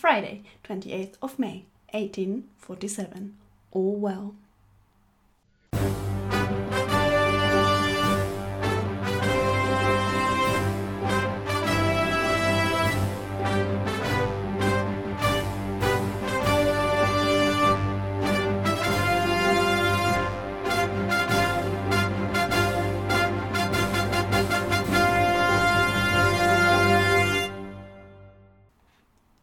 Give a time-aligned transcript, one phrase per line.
[0.00, 3.36] Friday, 28th of May, 1847.
[3.70, 4.34] All well.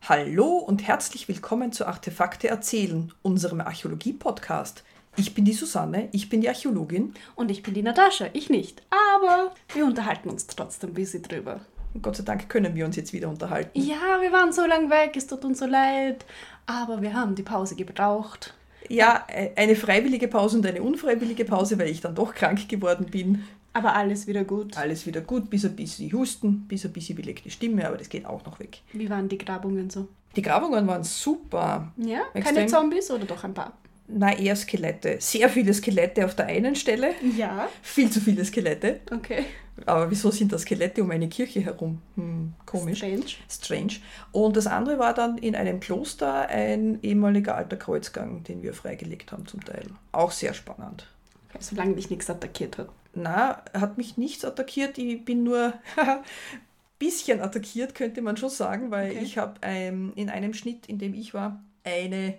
[0.10, 4.86] Hallo und herzlich willkommen zu Artefakte erzählen, unserem Archäologie-Podcast.
[5.18, 7.14] Ich bin die Susanne, ich bin die Archäologin.
[7.36, 8.82] Und ich bin die Natascha, ich nicht.
[8.90, 11.60] Aber wir unterhalten uns trotzdem ein bisschen drüber.
[11.94, 13.78] Und Gott sei Dank können wir uns jetzt wieder unterhalten.
[13.78, 16.24] Ja, wir waren so lang weg, es tut uns so leid.
[16.68, 18.54] Aber wir haben die Pause gebraucht.
[18.88, 23.08] Ja, e- eine freiwillige Pause und eine unfreiwillige Pause, weil ich dann doch krank geworden
[23.08, 23.44] bin.
[23.78, 24.76] Aber alles wieder gut.
[24.76, 28.26] Alles wieder gut, bis ein bisschen Husten, bis ein bisschen belegte Stimme, aber das geht
[28.26, 28.82] auch noch weg.
[28.92, 30.08] Wie waren die Grabungen so?
[30.36, 31.92] Die Grabungen waren super.
[31.98, 32.22] Ja?
[32.34, 32.68] Keine Extrem.
[32.68, 33.74] Zombies oder doch ein paar?
[34.08, 35.18] Na, eher Skelette.
[35.20, 37.68] Sehr viele Skelette auf der einen Stelle, Ja.
[37.84, 39.02] viel zu viele Skelette.
[39.12, 39.44] Okay.
[39.86, 42.02] Aber wieso sind da Skelette um eine Kirche herum?
[42.16, 42.98] Hm, komisch.
[42.98, 43.26] Strange.
[43.48, 43.94] Strange.
[44.32, 49.32] Und das andere war dann in einem Kloster ein ehemaliger alter Kreuzgang, den wir freigelegt
[49.32, 49.86] haben zum Teil.
[50.14, 51.06] Auch sehr spannend.
[51.50, 52.90] Okay, solange dich nichts attackiert hat.
[53.14, 56.20] Na, hat mich nichts attackiert, ich bin nur ein
[57.00, 59.20] bisschen attackiert, könnte man schon sagen, weil Okay.
[59.24, 62.36] ich habe ähm, in einem Schnitt, in dem ich war, eine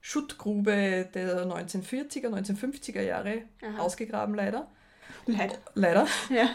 [0.00, 3.78] Schuttgrube der 1940er, 1950er Jahre Aha.
[3.82, 4.68] ausgegraben, leider.
[5.26, 5.56] Leider.
[5.74, 6.06] Leider.
[6.30, 6.48] Ja.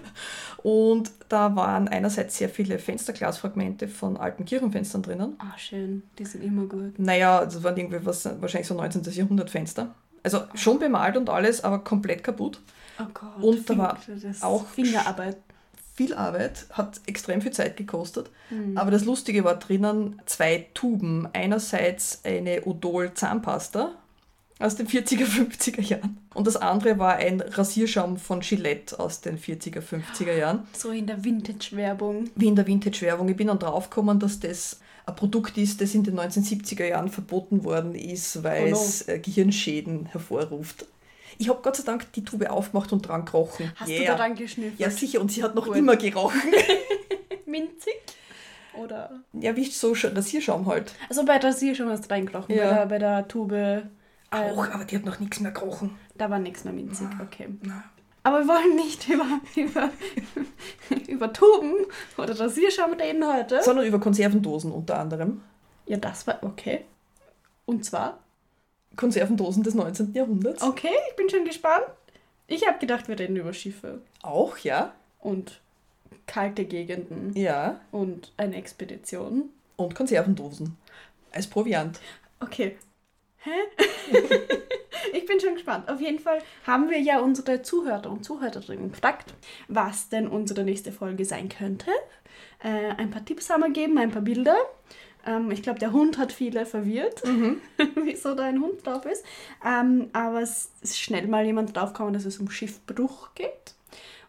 [0.62, 5.36] Und da waren einerseits sehr viele Fensterglasfragmente von alten Kirchenfenstern drinnen.
[5.38, 6.02] Ah, schön.
[6.18, 6.98] Die sind immer gut.
[6.98, 9.02] Naja, das waren irgendwie was, wahrscheinlich so 19.
[9.12, 9.94] Jahrhundert Fenster.
[10.22, 12.60] Also schon bemalt und alles, aber komplett kaputt.
[12.98, 13.42] Oh Gott.
[13.42, 15.38] Und da war das auch Fingerarbeit.
[15.94, 18.30] Viel Arbeit, hat extrem viel Zeit gekostet.
[18.48, 18.78] Hm.
[18.78, 21.28] Aber das Lustige war drinnen zwei Tuben.
[21.34, 23.92] Einerseits eine Odol Zahnpasta
[24.60, 26.18] aus den 40er, 50er Jahren.
[26.34, 30.66] Und das andere war ein Rasierschaum von Gillette aus den 40er, 50er Jahren.
[30.72, 32.30] So in der Vintage-Werbung.
[32.36, 33.28] wie in der Vintage-Werbung.
[33.28, 37.64] Ich bin dann draufgekommen, dass das ein Produkt ist, das in den 1970er Jahren verboten
[37.64, 38.76] worden ist, weil Oh no.
[38.76, 40.86] es äh, Gehirnschäden hervorruft.
[41.38, 43.72] Ich habe Gott sei Dank die Tube aufgemacht und dran gerochen.
[43.76, 44.14] Hast du Yeah.
[44.16, 44.78] daran geschnüffelt?
[44.78, 45.20] Ja, sicher.
[45.20, 45.76] Und sie hat noch Gut.
[45.76, 46.40] immer gerochen.
[47.46, 47.94] Minzig?
[48.76, 49.10] Oder?
[49.32, 50.94] ja, wie so Sch- Rasierschaum halt.
[51.08, 52.54] Also bei der Sie schon was reingerochen.
[52.54, 52.70] Ja.
[52.70, 53.52] Bei, der, bei der Tube.
[53.52, 53.88] Ähm,
[54.30, 55.96] Auch, aber die hat noch nichts mehr gerochen.
[56.16, 57.08] da war nichts mehr minzig.
[57.20, 57.48] Okay.
[57.62, 57.84] Na.
[58.30, 59.90] Aber wir wollen nicht über, über,
[61.08, 61.74] über Tuben
[62.16, 63.60] oder Rasierschaum reden heute.
[63.62, 65.42] Sondern über Konservendosen unter anderem.
[65.86, 66.84] Ja, das war okay.
[67.66, 68.20] Und zwar?
[68.94, 70.14] Konservendosen des 19.
[70.14, 70.62] Jahrhunderts.
[70.62, 71.86] Okay, ich bin schon gespannt.
[72.46, 74.92] Ich habe gedacht, wir reden über Schiffe Auch, ja.
[75.18, 75.60] und
[76.26, 77.80] kalte Gegenden Ja.
[77.90, 79.50] und eine Expedition.
[79.76, 80.76] Und Konservendosen.
[81.32, 81.98] Als Proviant.
[82.38, 82.76] Okay.
[83.38, 83.50] Hä?
[85.12, 85.88] ich bin schon gespannt.
[85.88, 89.34] Auf jeden Fall haben wir ja unsere Zuhörer und Zuhörerinnen gefragt,
[89.68, 91.90] was denn unsere nächste Folge sein könnte.
[92.62, 94.56] Äh, ein paar Tipps haben wir gegeben, ein paar Bilder.
[95.26, 97.22] Ähm, ich glaube, der Hund hat viele verwirrt,
[98.04, 99.24] wieso da ein Hund drauf ist.
[99.64, 103.74] Ähm, aber es ist schnell mal jemand draufgekommen, dass es um Schiffbruch geht.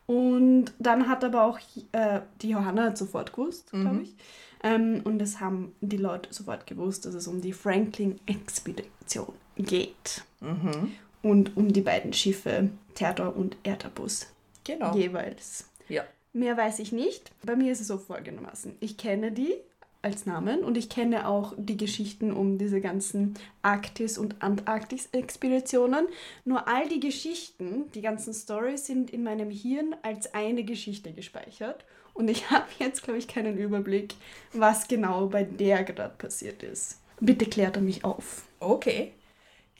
[0.08, 1.60] Und dann hat aber auch
[1.94, 4.16] äh, die Johanna hat sofort gewusst, glaube ich.
[4.64, 10.24] Ähm, und das haben die Leute sofort gewusst, dass es um die Franklin-Expedition geht.
[10.40, 10.94] Mhm.
[11.22, 14.28] Und um die beiden Schiffe Theodor und Erdabus
[14.64, 14.96] Genau.
[14.96, 15.66] jeweils.
[15.88, 16.04] Ja.
[16.34, 17.32] Mehr weiß ich nicht.
[17.44, 18.76] Bei mir ist es so folgendermaßen.
[18.80, 19.54] Ich kenne die
[20.02, 26.08] als Namen und ich kenne auch die Geschichten um diese ganzen Arktis- und Antarktis-Expeditionen.
[26.46, 31.86] Nur all die Geschichten, die ganzen Stories sind in meinem Hirn als eine Geschichte gespeichert.
[32.14, 34.16] Und ich habe jetzt, glaube ich, keinen Überblick,
[34.54, 36.98] was genau bei der gerade passiert ist.
[37.20, 38.44] Bitte klärt er mich auf.
[38.60, 39.12] Okay.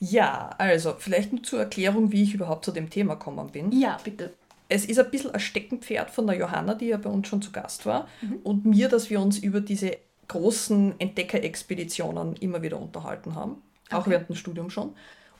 [0.04, 3.70] Ja, also vielleicht nur zur Erklärung, wie ich überhaupt zu dem Thema gekommen bin.
[3.70, 4.32] Ja, bitte.
[4.68, 7.52] Es ist ein bisschen ein Steckenpferd von der Johanna, die ja bei uns schon zu
[7.52, 8.08] Gast war,
[8.42, 9.96] und mir, dass wir uns über diese
[10.26, 14.10] großen Entdeckerexpeditionen immer wieder unterhalten haben, auch Okay.
[14.10, 14.94] während dem Studium schon.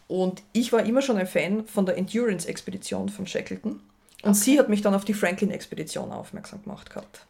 [0.06, 3.81] Und ich war immer schon ein Fan von der Endurance-Expedition von Shackleton.
[4.22, 7.26] Und sie hat mich dann auf die Franklin-Expedition aufmerksam gemacht gehabt.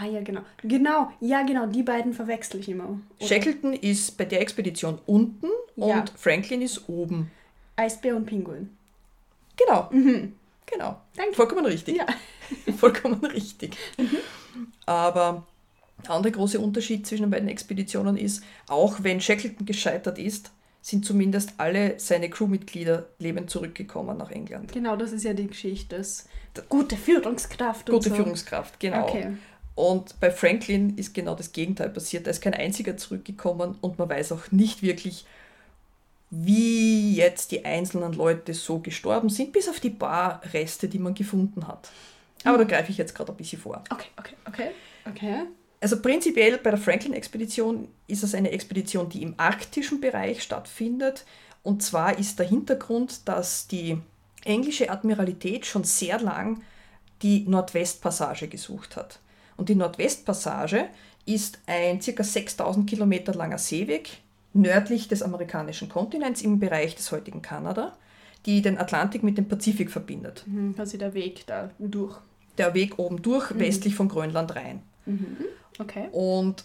[0.00, 0.40] Ah ja, genau.
[0.62, 2.88] Genau, ja genau, die beiden verwechsel ich immer.
[3.18, 3.26] Oder?
[3.26, 6.00] Shackleton ist bei der Expedition unten Ja.
[6.00, 7.30] und Franklin ist oben.
[7.76, 8.70] Eisbär und Pinguin.
[9.56, 9.90] Genau.
[10.66, 11.00] Genau.
[11.16, 11.34] Danke.
[11.34, 11.96] Vollkommen richtig.
[11.96, 12.06] Ja.
[12.76, 13.76] Vollkommen richtig.
[14.86, 15.46] Aber
[16.04, 20.50] der andere große Unterschied zwischen den beiden Expeditionen ist, auch wenn Shackleton gescheitert ist,
[20.80, 24.72] sind zumindest alle seine Crewmitglieder lebend zurückgekommen nach England.
[24.72, 25.96] Genau, das ist ja die Geschichte.
[25.96, 26.28] Das
[26.68, 28.16] gute Führungskraft und Gute so.
[28.16, 29.04] Führungskraft, genau.
[29.04, 29.36] Okay.
[29.74, 32.26] Und bei Franklin ist genau das Gegenteil passiert.
[32.26, 35.24] Da ist kein einziger zurückgekommen und man weiß auch nicht wirklich,
[36.30, 41.14] wie jetzt die einzelnen Leute so gestorben sind, bis auf die paar Reste, die man
[41.14, 41.90] gefunden hat.
[42.44, 43.82] Aber da greife ich jetzt gerade ein bisschen vor.
[43.90, 44.70] Okay, okay, okay.
[45.04, 45.42] Okay.
[45.80, 51.24] Also prinzipiell bei der Franklin-Expedition ist es eine Expedition, die im arktischen Bereich stattfindet.
[51.62, 53.98] Und zwar ist der Hintergrund, dass die
[54.44, 56.62] englische Admiralität schon sehr lang
[57.22, 59.18] die Nordwestpassage gesucht hat.
[59.62, 60.88] Und die Nordwestpassage
[61.24, 62.24] ist ein ca.
[62.24, 64.18] 6000 Kilometer langer Seeweg
[64.54, 67.96] nördlich des amerikanischen Kontinents im Bereich des heutigen Kanada,
[68.44, 70.42] die den Atlantik mit dem Pazifik verbindet.
[70.48, 72.18] Mhm, quasi der Weg da durch.
[72.58, 74.82] Der Weg oben durch, westlich von Grönland rein.
[75.78, 76.08] Okay.
[76.10, 76.64] Und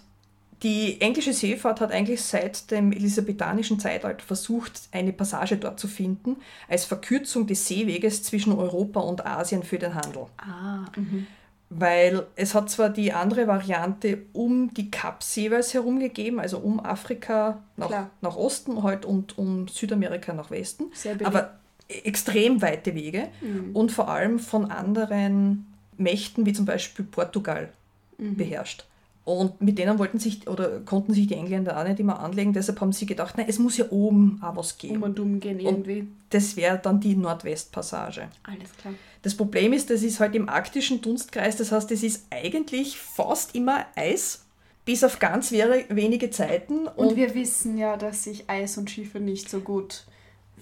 [0.64, 6.38] die englische Seefahrt hat eigentlich seit dem elisabethanischen Zeitalter versucht, eine Passage dort zu finden,
[6.68, 10.26] als Verkürzung des Seeweges zwischen Europa und Asien für den Handel.
[10.38, 11.28] Ah, mhm.
[11.70, 17.62] Weil es hat zwar die andere Variante um die Kapseeweiß herum gegeben, also um Afrika
[17.76, 18.10] nach, Klar.
[18.22, 20.86] nach Osten halt und um Südamerika nach Westen,
[21.24, 21.58] aber
[21.90, 23.28] extrem weite Wege
[23.74, 25.68] und vor allem von anderen
[25.98, 27.70] Mächten wie zum Beispiel Portugal
[28.18, 28.86] beherrscht.
[29.28, 32.80] Und mit denen wollten sich oder konnten sich die Engländer auch nicht immer anlegen, deshalb
[32.80, 34.96] haben sie gedacht, nein, es muss ja oben auch was geben.
[34.96, 36.08] um und um gehen irgendwie.
[36.30, 38.30] Das wäre dann die Nordwestpassage.
[38.44, 38.94] Alles klar.
[39.24, 43.54] Das Problem ist, das ist halt im arktischen Dunstkreis, das heißt, es ist eigentlich fast
[43.54, 44.46] immer Eis,
[44.86, 46.88] bis auf ganz wenige Zeiten.
[46.88, 50.06] Und, Und, wir wissen ja, dass sich Eis und Schiffe nicht so gut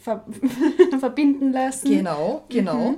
[0.01, 0.25] ver
[0.99, 1.87] verbinden lassen.
[1.87, 2.95] genau, genau.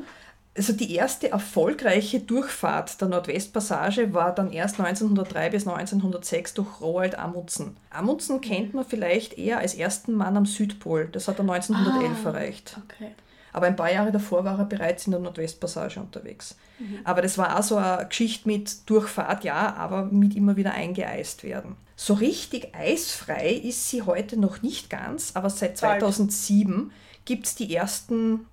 [0.57, 7.17] Also die erste erfolgreiche Durchfahrt der Nordwestpassage war dann erst 1903 bis 1906 durch Roald
[7.17, 7.77] Amundsen.
[7.91, 11.09] Amundsen kennt man vielleicht eher als ersten Mann am Südpol.
[11.11, 12.29] Das hat er 1911 Ah.
[12.29, 12.77] erreicht.
[12.85, 13.11] Okay.
[13.53, 16.55] Aber ein paar Jahre davor war er bereits in der Nordwestpassage unterwegs.
[17.03, 21.43] Aber das war auch so eine Geschichte mit Durchfahrt, ja, aber mit immer wieder eingeeist
[21.43, 21.75] werden.
[21.95, 26.01] So richtig eisfrei ist sie heute noch nicht ganz, aber seit Bald.
[26.01, 26.91] 2007
[27.25, 28.45] gibt es die ersten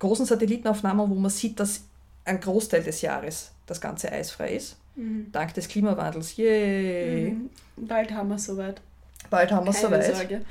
[0.00, 1.82] großen Satellitenaufnahmen, wo man sieht, dass
[2.24, 4.76] ein Großteil des Jahres das ganze eisfrei ist.
[5.32, 6.36] Dank des Klimawandels.
[6.36, 7.30] Yay!
[7.30, 7.50] Mhm.
[7.76, 8.80] Bald haben wir soweit.
[9.30, 10.14] Bald haben wir es soweit.
[10.14, 10.42] Sorge.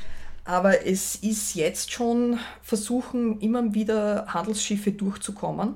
[0.45, 5.75] Aber es ist jetzt schon versuchen, immer wieder Handelsschiffe durchzukommen,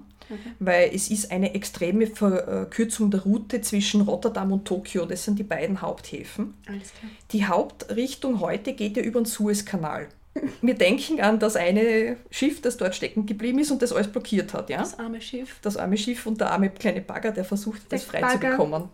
[0.57, 5.05] weil es ist eine extreme Verkürzung der Route zwischen Rotterdam und Tokio.
[5.05, 6.55] Das sind die beiden Haupthäfen.
[6.65, 7.11] Alles klar.
[7.31, 10.07] Die Hauptrichtung heute geht ja über den Suezkanal.
[10.61, 14.53] Wir denken an das eine Schiff, das dort stecken geblieben ist und das alles blockiert
[14.53, 14.69] hat.
[14.69, 14.79] Ja?
[14.79, 15.57] Das arme Schiff.
[15.61, 18.39] Das arme Schiff und der arme kleine Bagger, der versucht, das Der frei Bagger.
[18.51, 18.89] zu bekommen.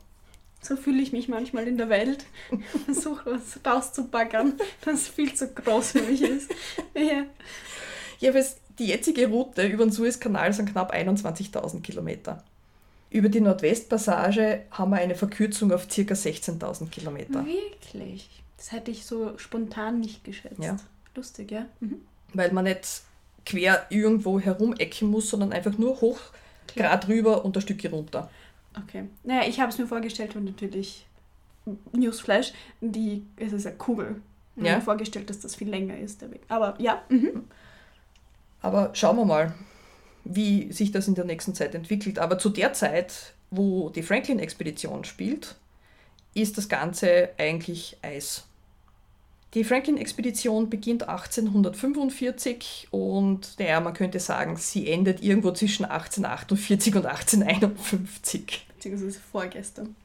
[0.62, 2.26] So fühle ich mich manchmal in der Welt.
[2.86, 4.54] Versuche was rauszubaggern,
[4.84, 6.52] das viel zu groß für mich ist.
[6.94, 7.24] Ja.
[8.20, 12.44] Jedenfalls, die jetzige Route über den Suezkanal sind knapp 21.000 Kilometer.
[13.10, 16.02] Über die Nordwestpassage haben wir eine Verkürzung auf ca.
[16.02, 17.46] 16.000 Kilometer.
[17.46, 18.30] Wirklich?
[18.58, 20.62] Das hätte ich so spontan nicht geschätzt.
[20.62, 20.76] Ja.
[21.20, 21.66] Lustig, ja?
[21.82, 22.00] Mhm.
[22.34, 23.02] Weil man nicht
[23.46, 26.20] quer irgendwo herumecken muss, sondern einfach nur hoch,
[26.78, 28.30] grad rüber und ein Stückchen runter.
[28.82, 29.04] Okay.
[29.24, 31.06] Naja, ich habe es mir vorgestellt und natürlich
[31.92, 34.22] Newsflash, die, es ist eine Kugel.
[34.56, 34.70] Ich Ja.
[34.72, 36.42] habe mir vorgestellt, dass das viel länger ist, der Weg.
[36.48, 37.44] Aber ja, mhm.
[38.62, 39.54] Aber schauen wir mal,
[40.24, 42.18] wie sich das in der nächsten Zeit entwickelt.
[42.20, 45.56] Aber zu der Zeit, wo die Franklin-Expedition spielt,
[46.34, 48.46] ist das Ganze eigentlich Eis.
[49.56, 57.06] Die Franklin-Expedition beginnt 1845 und naja, man könnte sagen, sie endet irgendwo zwischen 1848 und
[57.08, 58.68] 1851.
[58.76, 59.96] beziehungsweise vorgestern.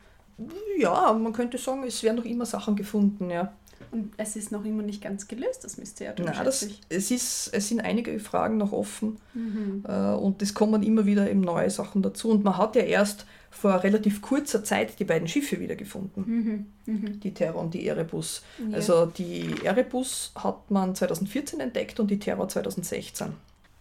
[0.79, 3.53] Ja, man könnte sagen, es werden noch immer Sachen gefunden, ja.
[3.93, 7.69] Und es ist noch immer nicht ganz gelöst, das Mysterium, schätze das, es, ist, es
[7.69, 9.19] sind einige Fragen noch offen.
[9.35, 9.85] Mhm.
[9.87, 12.31] Äh, Und es kommen immer wieder eben neue Sachen dazu.
[12.31, 16.93] Und man hat ja erst vor relativ kurzer Zeit die beiden Schiffe wiedergefunden, Mhm.
[16.95, 17.21] Mhm.
[17.21, 18.43] die Terror und die Erebus.
[18.69, 18.77] Ja.
[18.77, 23.29] Also die Erebus hat man 2014 entdeckt und die Terror 2016.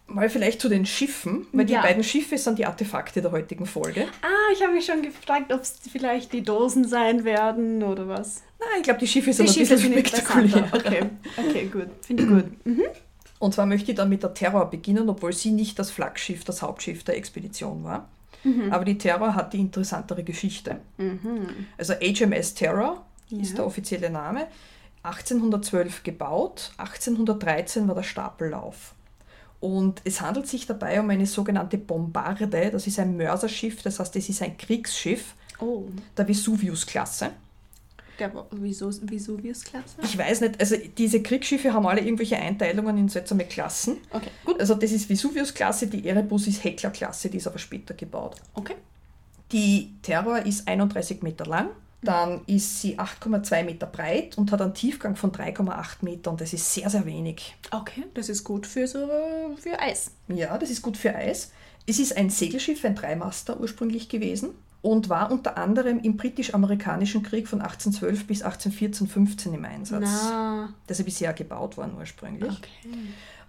[0.06, 1.80] Mal vielleicht zu den Schiffen, weil Ja.
[1.80, 4.06] die beiden Schiffe sind die Artefakte der heutigen Folge.
[4.22, 8.42] Ah, ich habe mich schon gefragt, ob es vielleicht die Dosen sein werden oder was.
[8.60, 10.68] Nein, ich glaube, die Schiffe Die sind ein Schiffe bisschen spektakulär.
[10.72, 11.02] Okay,
[11.36, 11.88] okay, gut.
[12.02, 12.66] Finde ich gut.
[12.66, 12.82] Mhm.
[13.38, 16.62] Und zwar möchte ich dann mit der Terror beginnen, obwohl sie nicht das Flaggschiff, das
[16.62, 18.08] Hauptschiff der Expedition war.
[18.70, 20.80] Aber die Terror hat die interessantere Geschichte.
[20.98, 21.46] Mhm.
[21.78, 23.56] Also HMS Terror ist Ja.
[23.56, 24.46] der offizielle Name.
[25.02, 28.94] 1812 gebaut, 1813 war der Stapellauf.
[29.60, 34.16] Und es handelt sich dabei um eine sogenannte Bombarde, das ist ein Mörserschiff, das heißt,
[34.16, 35.84] es ist ein Kriegsschiff Oh,
[36.16, 37.30] der Vesuvius-Klasse.
[38.18, 39.96] Der wieso, wieso wir es klasse?
[40.02, 43.98] Ich weiß nicht, also diese Kriegsschiffe haben alle irgendwelche Einteilungen in seltsame Klassen.
[44.10, 44.60] Okay, gut.
[44.60, 48.36] Also das ist Vesuvius-Klasse, die Erebus ist Heckler-Klasse, die ist aber später gebaut.
[48.54, 48.74] Okay.
[49.52, 51.70] Die Terror ist 31 Meter lang,
[52.02, 56.36] dann ist sie 8,2 Meter breit und hat einen Tiefgang von 3,8 Metern.
[56.36, 57.54] Das ist sehr, sehr wenig.
[57.70, 59.08] Okay, das ist gut für so
[59.56, 60.10] für Eis.
[60.28, 61.52] Ja, das ist gut für Eis.
[61.86, 64.50] Es ist ein Segelschiff, ein Dreimaster ursprünglich gewesen
[64.84, 70.04] und war unter anderem im britisch-amerikanischen Krieg von 1812 bis 1814, 15 im Einsatz.
[70.04, 72.52] Na, Deshalb ist sie ja gebaut worden ursprünglich.
[72.52, 72.90] okay.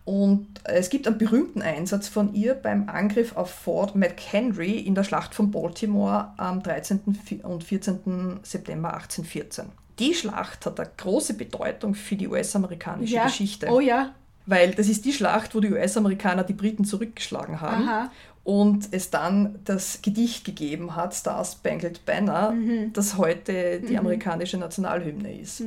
[0.05, 4.95] Und äh, es gibt einen berühmten Einsatz von ihr beim Angriff auf Fort McHenry in
[4.95, 7.01] der Schlacht von Baltimore am 13.
[7.43, 8.39] und 14.
[8.43, 9.65] September 1814.
[9.99, 13.25] Die Schlacht hat eine große Bedeutung für die US-amerikanische Ja.
[13.25, 13.67] Geschichte.
[13.69, 14.13] Oh ja.
[14.45, 18.11] Weil das ist die Schlacht, wo die US-Amerikaner die Briten zurückgeschlagen haben Aha.
[18.43, 22.53] und es dann das Gedicht gegeben hat, Star Spangled Banner,
[22.93, 25.63] das heute die amerikanische Nationalhymne ist.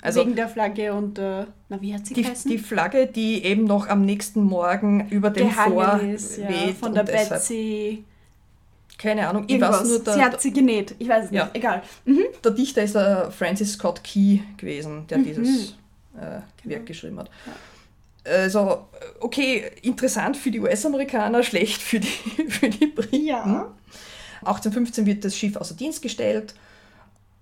[0.00, 3.64] Also Wegen der Flagge und äh, na wie hat sie die, die Flagge, die eben
[3.64, 8.04] noch am nächsten Morgen über dem Gehangen ist, ja, weht von der Betsy.
[8.98, 9.80] Keine Ahnung, ich Irgendwas.
[9.80, 10.94] weiß nur, sie der, hat sie genäht.
[10.98, 11.44] Ich weiß es Ja.
[11.44, 11.56] nicht.
[11.56, 11.82] Egal.
[12.04, 12.20] Mhm.
[12.42, 15.74] der Dichter ist der Francis Scott Key gewesen, der dieses
[16.16, 17.28] äh, Werk geschrieben hat.
[18.24, 18.86] Also,
[19.20, 22.06] okay, interessant für die US-Amerikaner, schlecht für die,
[22.48, 23.26] für die Briten.
[23.26, 23.72] Ja.
[24.40, 26.54] 1815 wird das Schiff außer Dienst gestellt,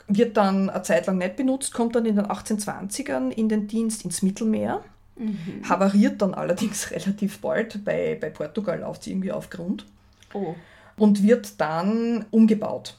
[0.09, 4.05] wird dann eine Zeit lang nicht benutzt, kommt dann in den 1820ern in den Dienst
[4.05, 4.83] ins Mittelmeer,
[5.17, 5.69] Mhm.
[5.69, 9.85] havariert dann allerdings relativ bald, bei, bei Portugal läuft sie irgendwie auf Grund
[10.33, 10.55] Oh.
[10.97, 12.97] und wird dann umgebaut.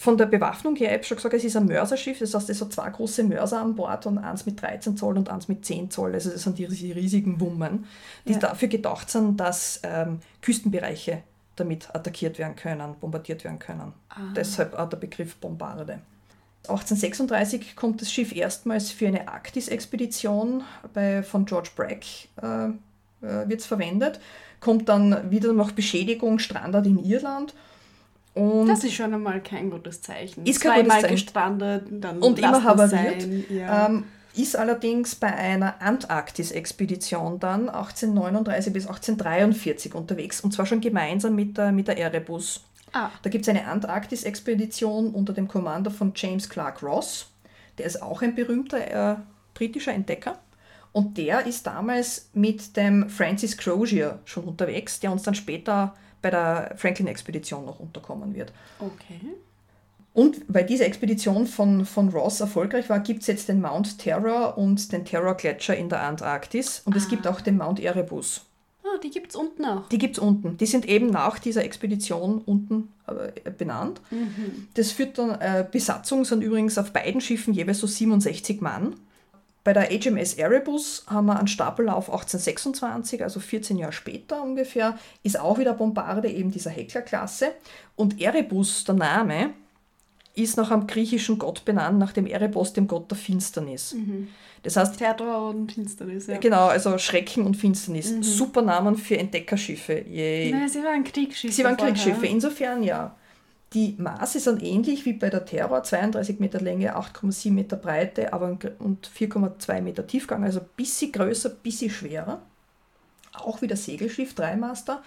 [0.00, 2.62] Von der Bewaffnung her, ich habe schon gesagt, es ist ein Mörserschiff, das heißt, es
[2.62, 5.90] hat zwei große Mörser an Bord und eins mit 13 Zoll und eins mit 10
[5.90, 6.14] Zoll.
[6.14, 7.84] Also das sind die ries- riesigen Wummen,
[8.26, 8.38] die Ja.
[8.38, 11.22] dafür gedacht sind, dass ähm, Küstenbereiche
[11.56, 13.92] damit attackiert werden können, bombardiert werden können.
[14.34, 15.98] Deshalb auch der Begriff Bombarde.
[16.68, 20.62] 1836 kommt das Schiff erstmals für eine Arktis-Expedition
[21.24, 22.04] von George Bragg
[22.42, 22.68] äh,
[23.26, 24.18] äh, wird's verwendet,
[24.60, 27.54] kommt dann wieder nach Beschädigung strandet in Irland
[28.34, 30.46] und Das ist schon einmal kein gutes Zeichen.
[30.46, 31.14] Ist kein gutes Zweimal Zeichen.
[31.14, 33.26] gestrandet, dann Und immer havariert.
[33.50, 33.86] Ja.
[33.86, 41.34] ähm, ist allerdings bei einer Antarktis-Expedition dann 1839 bis 1843 unterwegs und zwar schon gemeinsam
[41.34, 42.64] mit der, mit der Erebus.
[42.92, 47.26] ah, Da gibt es eine Antarktis-Expedition unter dem Kommando von James Clark Ross.
[47.78, 49.16] Der ist auch ein berühmter äh,
[49.54, 50.38] britischer Entdecker.
[50.92, 56.30] Und der ist damals mit dem Francis Crozier schon unterwegs, der uns dann später bei
[56.30, 58.52] der Franklin-Expedition noch unterkommen wird.
[58.78, 59.20] okay.
[60.12, 64.58] Und weil diese Expedition von, von Ross erfolgreich war, gibt es jetzt den Mount Terror
[64.58, 66.82] und den Terror-Gletscher in der Antarktis.
[66.84, 68.44] Und es gibt auch den Mount Erebus.
[68.82, 69.88] Ah, die gibt es unten auch.
[69.88, 70.56] Die gibt es unten.
[70.56, 74.00] Die sind eben nach dieser Expedition unten äh, benannt.
[74.74, 78.96] Das führt dann, äh, Besatzung sind übrigens auf beiden Schiffen jeweils so 67 Mann.
[79.62, 85.38] Bei der HMS Erebus haben wir einen Stapellauf 1826, also 14 Jahre später ungefähr, ist
[85.38, 87.52] auch wieder Bombarde eben dieser Heckler-Klasse.
[87.94, 89.50] Und Erebus, der Name,
[90.34, 93.94] ist nach einem griechischen Gott benannt, nach dem Erebos, dem Gott der Finsternis.
[94.62, 96.38] Das heißt, Terror und Finsternis, ja.
[96.38, 98.14] genau, also Schrecken und Finsternis.
[98.20, 100.04] Super Namen für Entdeckerschiffe.
[100.08, 101.52] Je, Nein, sie waren Kriegsschiffe.
[101.52, 101.94] Sie waren vorher.
[101.94, 103.16] Kriegsschiffe, insofern ja.
[103.72, 108.58] Die Maße sind ähnlich wie bei der Terror, 32 Meter Länge, 8,7 Meter Breite aber
[108.80, 112.42] und 4,2 Meter Tiefgang, also ein bisschen größer, ein bisschen schwerer.
[113.32, 115.02] Auch wieder Segelschiff, Dreimaster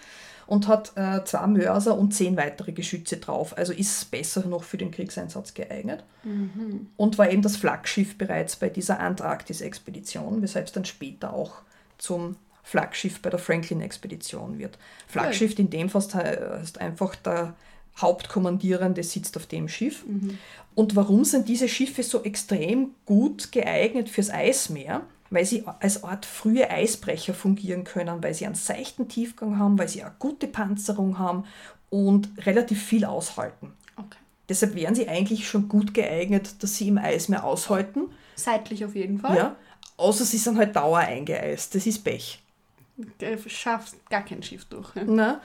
[0.47, 3.57] und hat äh, zwei Mörser und zehn weitere Geschütze drauf.
[3.57, 6.03] Also ist besser noch für den Kriegseinsatz geeignet.
[6.97, 11.61] Und war eben das Flaggschiff bereits bei dieser Antarktis-Expedition, weshalb es dann später auch
[11.97, 14.77] zum Flaggschiff bei der Franklin-Expedition wird.
[15.07, 17.55] Flaggschiff in dem Fall ist einfach der
[17.97, 20.03] Hauptkommandierende sitzt auf dem Schiff.
[20.75, 25.01] Und warum sind diese Schiffe so extrem gut geeignet fürs Eismeer?
[25.29, 29.87] Weil sie als Art frühe Eisbrecher fungieren können, weil sie einen seichten Tiefgang haben, weil
[29.89, 31.45] sie eine gute Panzerung haben
[31.89, 33.73] und relativ viel aushalten.
[33.95, 34.17] Okay.
[34.49, 38.09] Deshalb wären sie eigentlich schon gut geeignet, dass sie im Eismeer aushalten.
[38.35, 39.37] Seitlich auf jeden Fall.
[39.37, 39.55] Ja.
[39.97, 41.73] Außer sie sind halt Dauer eingeeist.
[41.73, 42.41] Das ist Pech.
[42.97, 44.95] Du schaffst gar kein Schiff durch.
[44.95, 45.03] Ja.
[45.05, 45.41] Na,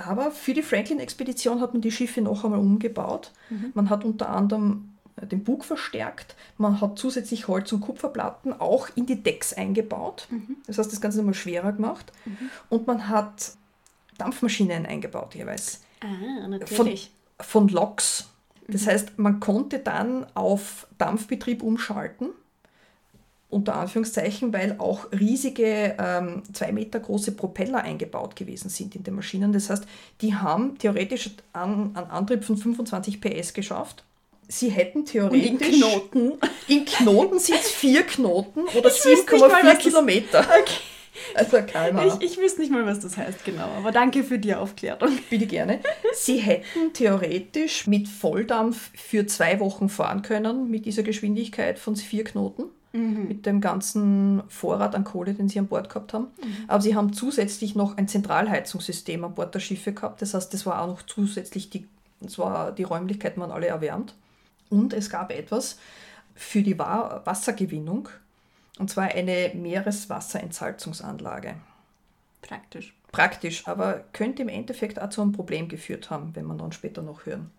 [0.00, 3.32] aber für die Franklin-Expedition hat man die Schiffe noch einmal umgebaut.
[3.74, 8.88] Man hat unter anderem äh, den Bug verstärkt, man hat zusätzlich Holz- und Kupferplatten auch
[8.94, 10.28] in die Decks eingebaut.
[10.66, 12.12] Das heißt, das Ganze nochmal schwerer gemacht.
[12.68, 13.52] Und man hat
[14.18, 15.82] Dampfmaschinen eingebaut jeweils.
[16.00, 16.06] Ah,
[16.42, 17.10] Von, natürlich.
[17.40, 18.28] von Loks.
[18.68, 22.28] Das heißt, man konnte dann auf Dampfbetrieb umschalten,
[23.50, 29.14] unter Anführungszeichen, weil auch riesige, ähm, zwei Meter große Propeller eingebaut gewesen sind in den
[29.14, 29.52] Maschinen.
[29.52, 29.84] Das heißt,
[30.20, 34.04] die haben theoretisch an, einen Antrieb von 25 PS geschafft.
[34.48, 35.78] Sie hätten Und in theoretisch...
[35.78, 36.32] Knoten.
[36.68, 40.40] In Knoten sind es vier Knoten oder Ich wüsste nicht mal, 7,4 was das- Kilometer.
[40.40, 40.74] Okay.
[41.34, 42.06] Also KMA.
[42.20, 45.10] Ich, ich wüsste nicht mal, was das heißt genau, aber danke für die Aufklärung.
[45.28, 45.80] Bitte gerne.
[46.14, 52.24] Sie hätten theoretisch mit Volldampf für zwei Wochen fahren können mit dieser Geschwindigkeit von vier
[52.24, 52.64] Knoten.
[52.92, 53.28] Mhm.
[53.28, 56.28] Mit dem ganzen Vorrat an Kohle, den sie an Bord gehabt haben.
[56.42, 56.64] Mhm.
[56.66, 60.22] Aber sie haben zusätzlich noch ein Zentralheizungssystem an Bord der Schiffe gehabt.
[60.22, 61.86] Das heißt, das war auch noch zusätzlich, die,
[62.20, 64.14] das war, die Räumlichkeiten waren alle erwärmt.
[64.70, 65.78] Und es gab etwas
[66.34, 68.08] für die Wassergewinnung
[68.78, 71.56] und zwar eine Meereswasserentsalzungsanlage.
[72.40, 72.94] Praktisch.
[73.12, 77.02] Praktisch, aber könnte im Endeffekt auch zu einem Problem geführt haben, wenn man dann später
[77.02, 77.50] noch hören.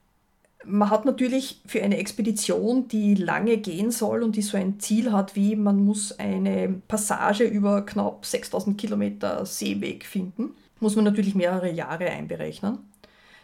[0.64, 5.12] Man hat natürlich für eine Expedition, die lange gehen soll und die so ein Ziel
[5.12, 11.36] hat, wie man muss eine Passage über knapp 6000 Kilometer Seeweg finden, muss man natürlich
[11.36, 12.80] mehrere Jahre einberechnen.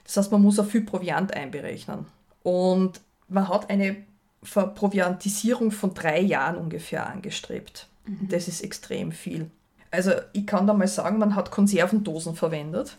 [0.03, 2.05] Das heißt, man muss auch viel Proviant einberechnen.
[2.43, 3.97] Und man hat eine
[4.43, 7.87] Verproviantisierung von drei Jahren ungefähr angestrebt.
[8.05, 8.29] Mhm.
[8.29, 9.49] Das ist extrem viel.
[9.91, 12.97] Also ich kann da mal sagen, man hat Konservendosen verwendet.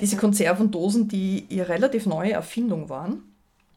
[0.00, 3.22] Diese Konservendosen, die eine relativ neue Erfindung waren.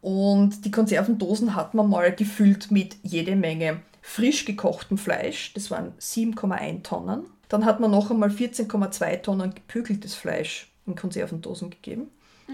[0.08, 5.54] Und die Konservendosen hat man mal gefüllt mit jede Menge frisch gekochtem Fleisch.
[5.54, 7.26] Das waren 7,1 Tonnen.
[7.50, 12.08] Dann hat man noch einmal 14,2 Tonnen gepökeltes Fleisch in Konservendosen gegeben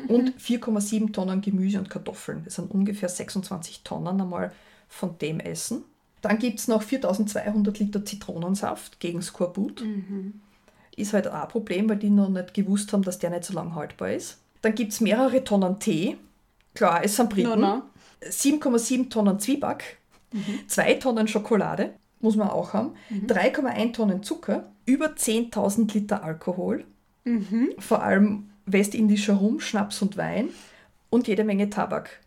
[0.07, 2.41] und 4,7 Tonnen Gemüse und Kartoffeln.
[2.43, 4.51] Das sind ungefähr 26 Tonnen einmal
[4.89, 5.83] von dem Essen.
[6.23, 9.83] Dann gibt es noch 4200 Liter Zitronensaft gegen Skorbut.
[9.83, 10.41] Mhm.
[10.95, 13.53] Ist halt auch ein Problem, weil die noch nicht gewusst haben, dass der nicht so
[13.53, 14.39] lang haltbar ist.
[14.63, 16.17] Dann gibt es mehrere Tonnen Tee.
[16.73, 17.49] Klar, es sind Briten.
[17.49, 17.81] No, no.
[18.23, 19.97] 7,7 Tonnen Zwieback.
[20.31, 20.67] Mhm.
[20.67, 22.93] 2 Tonnen Schokolade, muss man auch haben.
[23.09, 23.27] Mhm.
[23.27, 24.71] 3,1 Tonnen Zucker.
[24.85, 26.85] Über 10.000 Liter Alkohol.
[27.23, 27.73] Mhm.
[27.79, 30.49] Vor allem westindischer Rum, Schnaps und Wein
[31.09, 32.19] und jede Menge Tabak.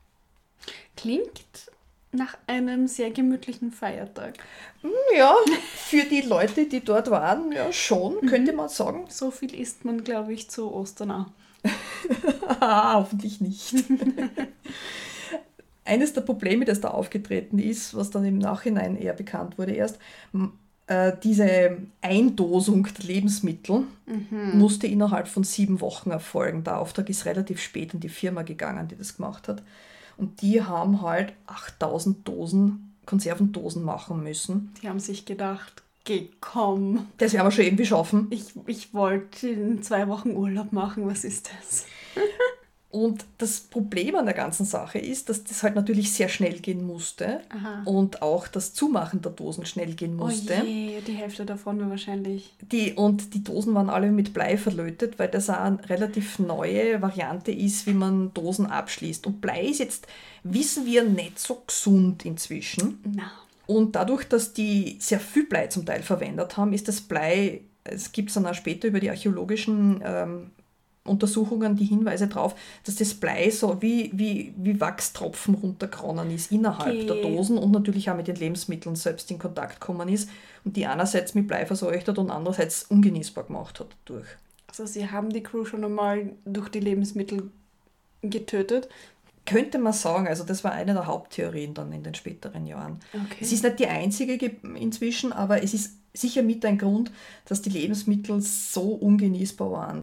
[0.97, 1.71] Klingt
[2.13, 4.39] nach einem sehr gemütlichen Feiertag.
[4.81, 5.35] Hm, ja,
[5.75, 8.27] für die Leute, die dort waren, ja schon, mhm.
[8.27, 9.05] könnte man sagen.
[9.09, 11.27] So viel isst man, glaube ich, zu Ostern auch.
[12.61, 13.75] Hoffentlich nicht.
[15.85, 19.99] Eines der Probleme, das da aufgetreten ist, was dann im Nachhinein eher bekannt wurde erst,
[20.89, 24.59] äh, diese Eindosung der Lebensmittel mhm.
[24.59, 26.65] musste innerhalb von sieben Wochen erfolgen.
[26.65, 29.63] Der Auftrag ist relativ spät in die Firma gegangen, die das gemacht hat.
[30.17, 34.73] Und die haben halt 8000 Dosen, Konservendosen machen müssen.
[34.83, 37.09] Die haben sich gedacht, geh, komm.
[37.19, 38.29] Das werden wir schon irgendwie schaffen.
[38.31, 41.85] Ich, ich wollte in zwei Wochen Urlaub machen, was ist das?
[42.89, 46.87] Und das Problem an der ganzen Sache ist, dass das halt natürlich sehr schnell gehen
[46.87, 47.83] musste Aha.
[47.85, 50.55] und auch das Zumachen der Dosen schnell gehen musste.
[50.63, 52.55] Oh je, die Hälfte davon war wahrscheinlich.
[52.63, 57.03] Die, und die Dosen waren alle mit Blei verlötet, weil das auch eine relativ neue
[57.03, 59.27] Variante ist, wie man Dosen abschließt.
[59.27, 60.07] Und Blei ist jetzt,
[60.43, 63.01] wissen wir, nicht so gesund inzwischen.
[63.05, 63.31] Na.
[63.67, 68.13] Und dadurch, dass die sehr viel Blei zum Teil verwendet haben, ist das Blei es
[68.13, 70.51] gibt es dann auch später über die archäologischen ähm,
[71.05, 76.97] Untersuchungen die Hinweise darauf, dass das Blei so wie, wie, wie Wachstropfen runtergeronnen ist innerhalb
[76.97, 77.07] okay.
[77.07, 80.29] der Dosen und natürlich auch mit den Lebensmitteln selbst in Kontakt gekommen ist
[80.65, 84.27] und die einerseits mit Blei verseucht hat und andererseits ungenießbar gemacht hat dadurch.
[84.67, 87.51] Also sie haben die Crew schon einmal durch die Lebensmittel
[88.23, 88.89] getötet?
[89.47, 93.01] Könnte man sagen, also das war eine der Haupttheorien dann in den späteren Jahren.
[93.15, 93.39] Okay.
[93.41, 94.35] Es ist nicht die einzige
[94.75, 97.13] inzwischen, aber es ist sicher mit ein Grund,
[97.47, 100.03] dass die Lebensmittel so ungenießbar waren.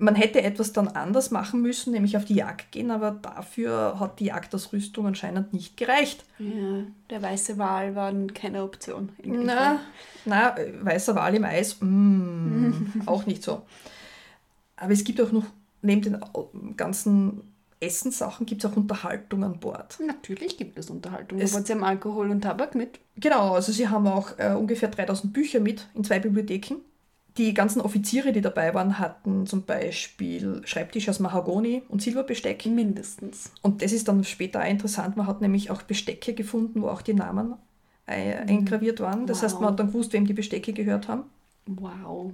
[0.00, 4.20] Man hätte etwas dann anders machen müssen, nämlich auf die Jagd gehen, aber dafür hat
[4.20, 6.24] die Jagdausrüstung anscheinend nicht gereicht.
[6.38, 9.08] Ja, der weiße Wal war keine Option.
[9.24, 9.80] Na,
[10.24, 12.72] na, weißer Wal im Eis, mm,
[13.06, 13.62] auch nicht so.
[14.76, 15.46] Aber es gibt auch noch,
[15.82, 17.42] neben den ganzen
[17.80, 19.98] Essenssachen gibt es auch Unterhaltung an Bord.
[20.04, 21.38] Natürlich gibt es Unterhaltung.
[21.40, 22.98] Es, sie haben Alkohol und Tabak mit.
[23.16, 26.76] Genau, also sie haben auch äh, ungefähr 3000 Bücher mit in zwei Bibliotheken.
[27.36, 32.66] Die ganzen Offiziere, die dabei waren, hatten zum Beispiel Schreibtisch aus Mahagoni und Silberbesteck.
[32.66, 33.52] Mindestens.
[33.62, 35.16] Und das ist dann später auch interessant.
[35.16, 37.54] Man hat nämlich auch Bestecke gefunden, wo auch die Namen
[38.06, 39.26] äh, eingraviert waren.
[39.26, 39.44] Das wow.
[39.44, 41.24] heißt, man hat dann gewusst, wem die Bestecke gehört haben.
[41.66, 42.32] Wow.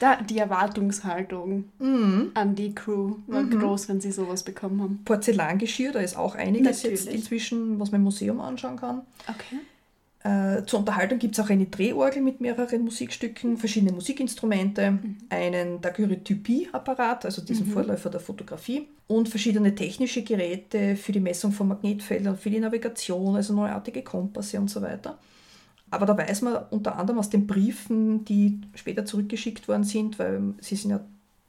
[0.00, 2.30] Da, die Erwartungshaltung mhm.
[2.34, 3.58] an die Crew war mhm.
[3.58, 5.00] groß, wenn sie sowas bekommen haben.
[5.04, 7.04] Porzellangeschirr, da ist auch einiges Natürlich.
[7.04, 9.02] jetzt inzwischen, was man im Museum anschauen kann.
[9.28, 9.56] Okay.
[10.26, 15.16] Äh, zur Unterhaltung gibt es auch eine Drehorgel mit mehreren Musikstücken, verschiedene Musikinstrumente, mhm.
[15.28, 17.72] einen Daguerreotypie-Apparat, also diesen mhm.
[17.72, 23.36] Vorläufer der Fotografie, und verschiedene technische Geräte für die Messung von Magnetfeldern, für die Navigation,
[23.36, 25.16] also neuartige Kompasse und so weiter.
[25.90, 30.54] Aber da weiß man unter anderem aus den Briefen, die später zurückgeschickt worden sind, weil
[30.60, 31.00] sie sind ja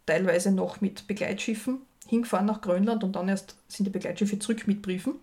[0.05, 4.81] teilweise noch mit Begleitschiffen hingefahren nach Grönland und dann erst sind die Begleitschiffe zurück mit
[4.81, 5.15] Briefen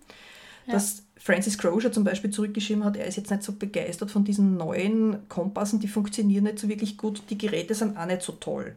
[0.66, 0.74] Ja.
[0.74, 4.56] dass Francis Crozier zum Beispiel zurückgeschrieben hat, er ist jetzt nicht so begeistert von diesen
[4.56, 8.74] neuen Kompassen, die funktionieren nicht so wirklich gut, die Geräte sind auch nicht so toll.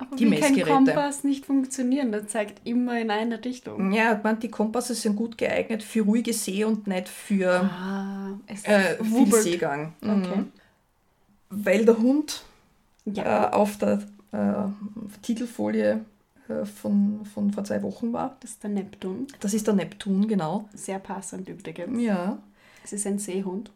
[0.00, 0.54] Aber Die wie kann.
[0.64, 2.12] Kompass nicht funktionieren?
[2.12, 3.92] Der zeigt immer in eine Richtung.
[3.92, 8.30] Ja, ich meine, die Kompasse sind gut geeignet für ruhige See und nicht für Ah,
[8.46, 9.32] äh, viel.
[9.34, 9.92] Seegang.
[10.00, 10.10] Mhm.
[10.22, 10.44] Okay.
[11.50, 12.44] Weil der Hund
[13.06, 14.68] Ja, äh, auf der äh,
[15.22, 16.04] Titelfolie
[16.48, 18.36] äh, von, von vor zwei Wochen war.
[18.40, 19.26] das ist der Neptun.
[19.40, 20.68] Das ist der Neptun, genau.
[20.74, 22.00] Sehr passend übrigens.
[22.00, 22.38] Ja.
[22.84, 23.72] Es ist ein Seehund.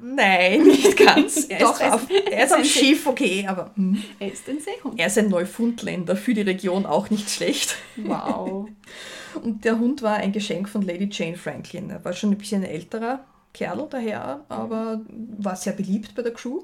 [0.00, 1.46] Nein, nicht ganz.
[1.48, 4.02] Er Doch, ist, auf, er ist am Schiff, okay, aber hm.
[4.18, 4.98] Er ist ein Seehund.
[4.98, 7.76] er ist ein Neufundländer, für die Region auch nicht schlecht.
[7.96, 8.68] Wow.
[9.42, 11.90] Und der Hund war ein Geschenk von Lady Jane Franklin.
[11.90, 15.00] Er war schon ein bisschen ein älterer Kerl daher, aber
[15.38, 16.62] war sehr beliebt bei der Crew.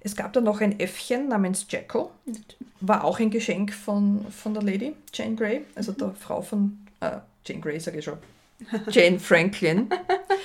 [0.00, 2.10] Es gab dann noch ein Äffchen namens Jacko,
[2.80, 7.18] war auch ein Geschenk von, von der Lady Jane Grey, also der Frau von äh,
[7.46, 8.18] Jane Grey, sage ich schon.
[8.90, 9.88] Jane Franklin.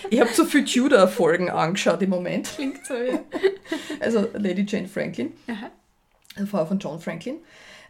[0.10, 2.48] Ich habe so viele Tudor-Folgen angeschaut im Moment.
[2.56, 3.20] Klingt so, ja.
[4.00, 6.46] Also Lady Jane Franklin, Aha.
[6.46, 7.38] Frau von John Franklin.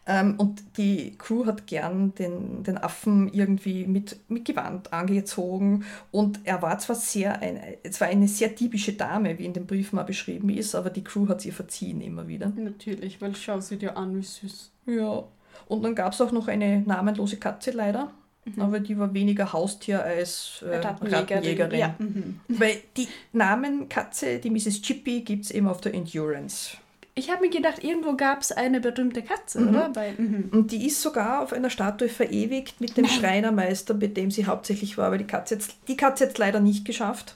[0.08, 5.84] Ähm, und die Crew hat gern den, den Affen irgendwie mit, mit Gewand angezogen.
[6.12, 9.68] Und er war zwar sehr ein, es war eine sehr diebische Dame, wie in dem
[9.68, 12.52] Brief mal beschrieben ist, aber die Crew hat sie verziehen immer wieder.
[12.56, 14.72] Natürlich, weil schau sie dir an, wie süß.
[14.86, 15.24] Ja.
[15.68, 18.14] Und dann gab es auch noch eine namenlose Katze leider.
[18.58, 21.80] Aber die war weniger Haustier als äh, Rattenjägerin.
[21.80, 21.96] Ja.
[21.98, 22.40] Mhm.
[22.48, 24.82] Weil die Namen Katze, die Mrs.
[24.82, 26.78] Chippy, gibt es eben auf der Endurance.
[27.16, 29.70] Ich habe mir gedacht, irgendwo gab es eine berühmte Katze, Mhm.
[29.70, 29.90] oder?
[29.90, 30.50] Bei, mhm.
[30.52, 34.98] Und die ist sogar auf einer Statue verewigt mit dem Schreinermeister, mit dem sie hauptsächlich
[35.00, 37.36] war, aber die Katze jetzt, die Katze jetzt leider nicht geschafft.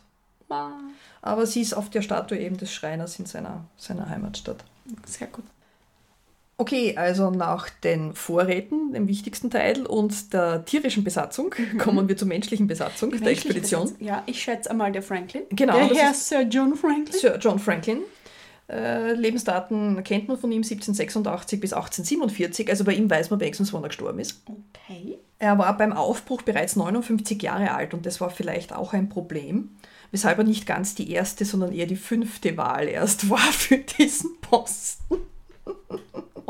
[0.50, 0.72] Ah,
[1.24, 4.64] Aber sie ist auf der Statue eben des Schreiners in seiner, seiner Heimatstadt.
[5.06, 5.46] Sehr gut.
[6.62, 12.28] Okay, also nach den Vorräten, dem wichtigsten Teil, und der tierischen Besatzung kommen wir zur
[12.28, 13.86] menschlichen Besatzung der Menschliche Expedition.
[13.86, 14.06] Besatzung.
[14.06, 15.42] Ja, ich schätze einmal der Franklin.
[15.50, 17.20] Genau, Der Herr Sir John Franklin.
[17.20, 18.02] Sir John Franklin.
[18.70, 23.74] Äh, Lebensdaten kennt man von ihm 1786 bis 1847, also bei ihm weiß man wenigstens,
[23.74, 24.44] wann er gestorben ist.
[24.46, 25.18] Okay.
[25.40, 29.72] Er war beim Aufbruch bereits 59 Jahre alt und das war vielleicht auch ein Problem,
[30.12, 34.38] weshalb er nicht ganz die erste, sondern eher die fünfte Wahl erst war für diesen
[34.42, 35.16] Posten.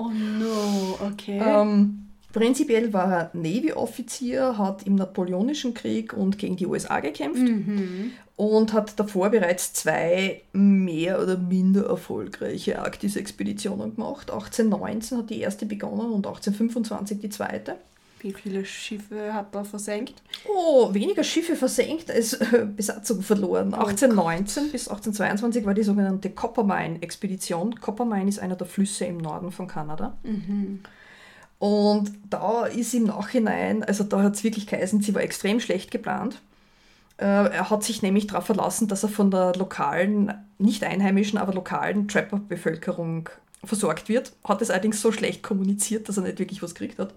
[0.01, 1.39] Oh no, okay.
[1.43, 8.11] Ähm, prinzipiell war er Navy-Offizier, hat im Napoleonischen Krieg und gegen die USA gekämpft mhm.
[8.35, 14.31] und hat davor bereits zwei mehr oder minder erfolgreiche Arktis-Expeditionen gemacht.
[14.31, 17.77] 1819 hat die erste begonnen und 1825 die zweite.
[18.21, 20.21] Wie viele Schiffe hat er versenkt?
[20.47, 23.73] Oh, weniger Schiffe versenkt als äh, Besatzung verloren.
[23.73, 27.79] 1819 bis 1822 war die sogenannte Coppermine-Expedition.
[27.79, 30.17] Coppermine ist einer der Flüsse im Norden von Kanada.
[31.57, 35.89] Und da ist im Nachhinein, also da hat es wirklich geheißen, sie war extrem schlecht
[35.89, 36.41] geplant.
[37.17, 41.53] Äh, er hat sich nämlich darauf verlassen, dass er von der lokalen, nicht einheimischen, aber
[41.53, 43.29] lokalen Trapper-Bevölkerung
[43.63, 44.33] versorgt wird.
[44.43, 47.13] Hat es allerdings so schlecht kommuniziert, dass er nicht wirklich was gekriegt hat.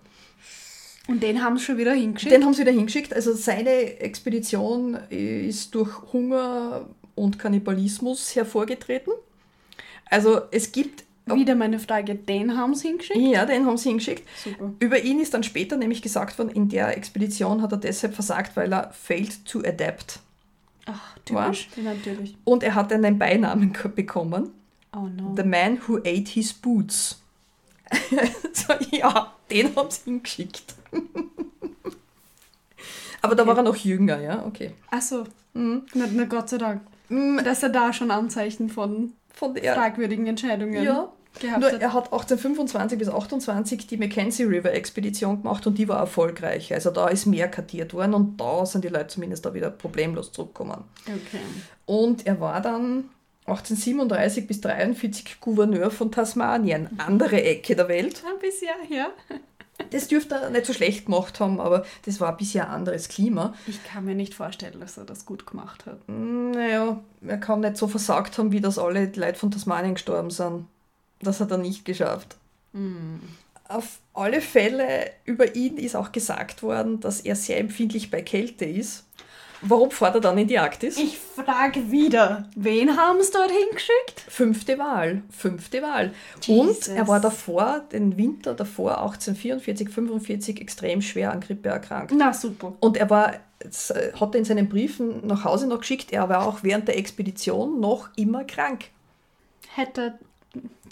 [1.06, 2.32] Und den haben sie schon wieder hingeschickt.
[2.32, 3.12] Den haben sie wieder hingeschickt.
[3.12, 9.12] Also seine Expedition ist durch Hunger und Kannibalismus hervorgetreten.
[10.10, 13.18] Also es gibt, wieder meine Frage, den haben sie hingeschickt?
[13.18, 14.28] ja, den haben sie hingeschickt.
[14.42, 14.72] Super.
[14.78, 18.56] Über ihn ist dann später nämlich gesagt worden, in der Expedition hat er deshalb versagt,
[18.56, 20.20] weil er failed to adapt.
[20.86, 21.68] Ach, typisch.
[21.76, 22.36] Ja, natürlich.
[22.44, 24.50] Und er hat einen Beinamen bekommen.
[24.94, 25.34] Oh no.
[25.36, 27.20] The man who ate his boots.
[28.52, 30.74] so, ja, den haben sie hingeschickt.
[33.22, 34.72] Aber da war er noch jünger, ja, okay.
[34.90, 35.82] Achso, Mhm.
[35.94, 36.82] na, na Gott sei Dank.
[37.08, 41.08] Mm, Dass er da schon Anzeichen von Von der, fragwürdigen Entscheidungen ja,
[41.40, 41.80] gehabt Nur hat.
[41.80, 46.72] er hat 1825 bis 28 die Mackenzie River Expedition gemacht und die war erfolgreich.
[46.74, 50.32] Also da ist mehr kartiert worden und da sind die Leute zumindest da wieder problemlos
[50.32, 50.84] zurückgekommen.
[51.06, 51.40] Okay.
[51.86, 53.04] Und er war dann
[53.46, 58.22] 1837 bis 43 Gouverneur von Tasmanien, andere Ecke der Welt.
[58.26, 59.08] Ein bisschen, ja.
[59.90, 63.54] Das dürfte er nicht so schlecht gemacht haben, aber das war bisher ein anderes Klima.
[63.66, 65.98] Ich kann mir nicht vorstellen, dass er das gut gemacht hat.
[66.08, 70.30] Naja, er kann nicht so versagt haben, wie das alle die Leute von Tasmanien gestorben
[70.30, 70.66] sind.
[71.20, 72.36] Das hat er nicht geschafft.
[73.68, 78.64] Auf alle Fälle über ihn ist auch gesagt worden, dass er sehr empfindlich bei Kälte
[78.64, 79.03] ist.
[79.66, 80.98] Warum fährt er dann in die Arktis?
[80.98, 84.20] Ich frage wieder, wen haben sie dort hingeschickt?
[84.28, 86.12] Fünfte Wahl, fünfte Wahl.
[86.40, 86.88] Jesus.
[86.88, 92.12] Und er war davor, den Winter davor, 1844, 45, extrem schwer an Grippe erkrankt.
[92.14, 92.74] Na super.
[92.80, 93.32] Und er war,
[94.20, 97.80] hat er in seinen Briefen nach Hause noch geschickt, er war auch während der Expedition
[97.80, 98.90] noch immer krank.
[99.74, 100.18] Hätte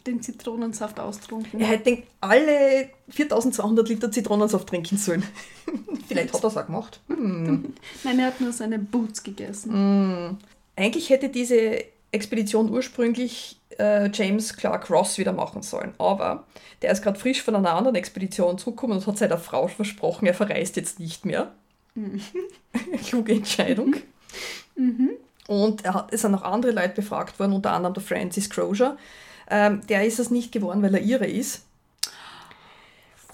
[0.06, 1.60] den Zitronensaft austrunken.
[1.60, 5.22] Er hätte alle 4200 Liter Zitronensaft trinken sollen.
[6.08, 7.00] Vielleicht hat er es auch gemacht.
[7.08, 7.72] Hm.
[8.04, 9.72] Nein, er hat nur seine Boots gegessen.
[9.72, 10.38] Hm.
[10.76, 15.94] Eigentlich hätte diese Expedition ursprünglich äh, James Clark Ross wieder machen sollen.
[15.98, 16.44] Aber
[16.82, 20.34] der ist gerade frisch von einer anderen Expedition zurückgekommen und hat seiner Frau versprochen, er
[20.34, 21.52] verreist jetzt nicht mehr.
[21.94, 22.20] Mhm.
[23.06, 23.96] Kluge Entscheidung.
[24.76, 25.10] Mhm.
[25.48, 28.96] Und er hat, es sind noch andere Leute befragt worden, unter anderem der Francis Crozier.
[29.50, 31.62] Ähm, der ist es nicht geworden, weil er ihre ist.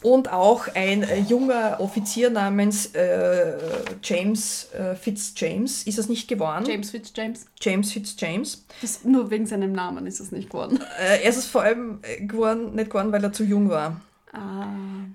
[0.01, 3.55] Und auch ein äh, junger Offizier namens äh,
[4.03, 6.67] James äh, Fitzjames ist es nicht geworden.
[6.67, 7.47] James Fitzjames.
[7.61, 8.65] James Fitzjames.
[8.81, 10.79] Das, nur wegen seinem Namen ist es nicht geworden.
[10.99, 14.01] Äh, er ist es vor allem äh, geworden, nicht geworden, weil er zu jung war.
[14.33, 14.67] Ah.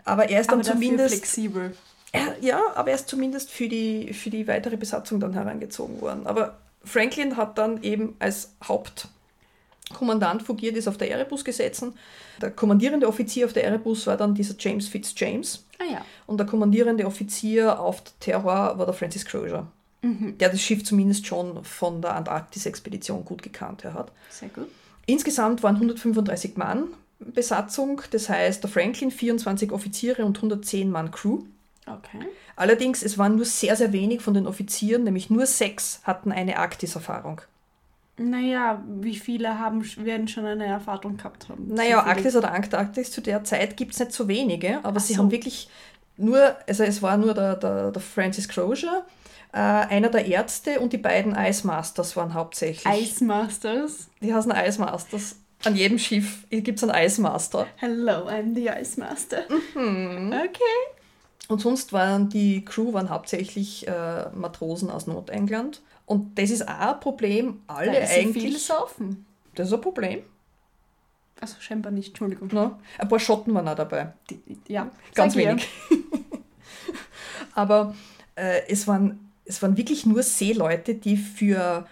[0.05, 1.15] Aber er ist dann Aber dafür zumindest.
[1.15, 1.75] flexibel.
[2.11, 6.27] Er, ja, aber er ist zumindest für die, für die weitere Besatzung dann herangezogen worden.
[6.27, 8.51] Aber Franklin hat dann eben als
[9.89, 11.93] Hauptkommandant fungiert, ist auf der Erebus gesessen.
[12.41, 15.65] Der kommandierende Offizier auf der Erebus war dann dieser James Fitzjames.
[15.79, 16.05] Ah ja.
[16.25, 19.67] Und der kommandierende Offizier auf der Terror war der Francis Crozier,
[20.01, 20.37] Mhm.
[20.37, 24.11] der das Schiff zumindest schon von der Antarktis-Expedition gut gekannt hat.
[24.29, 24.67] Sehr gut.
[25.05, 26.87] Insgesamt waren 135 Mann
[27.19, 31.43] Besatzung, das heißt der Franklin 24 Offiziere und 110 Mann Crew.
[31.85, 32.19] Okay.
[32.55, 36.57] Allerdings, es waren nur sehr, sehr wenig von den Offizieren, nämlich nur sechs hatten eine
[36.57, 37.41] Arktis-Erfahrung.
[38.17, 41.67] Naja, wie viele haben, werden schon eine Erfahrung gehabt haben?
[41.73, 42.09] Naja, So.
[42.09, 45.19] Arktis oder Antarktis zu der Zeit gibt es nicht so wenige, aber Ach sie so.
[45.19, 45.67] haben wirklich
[46.17, 49.03] nur, also es war nur der, der, der Francis Crozier,
[49.51, 52.85] äh, einer der Ärzte und die beiden Ice Masters waren hauptsächlich.
[53.01, 54.09] Ice Masters.
[54.21, 55.35] Die heißen Ice Masters.
[55.65, 57.65] An jedem Schiff gibt es einen Ice Master.
[57.77, 59.43] Hello, I'm the Ice Master.
[59.75, 60.27] Mhm.
[60.33, 60.93] Okay.
[61.47, 65.81] Und sonst waren die Crew waren hauptsächlich äh, Matrosen aus Nordengland.
[66.05, 67.61] Und das ist auch ein Problem.
[67.67, 69.25] Alle Weil sie viel saufen.
[69.55, 70.23] Das ist ein Problem.
[71.39, 72.49] Also scheinbar nicht, Entschuldigung.
[72.53, 72.77] Ne?
[72.97, 74.13] Ein paar Schotten waren auch dabei.
[74.29, 75.67] Die, ja, Ganz wenig.
[77.55, 77.95] Aber
[78.35, 81.87] äh, es, waren, es waren wirklich nur Seeleute, die für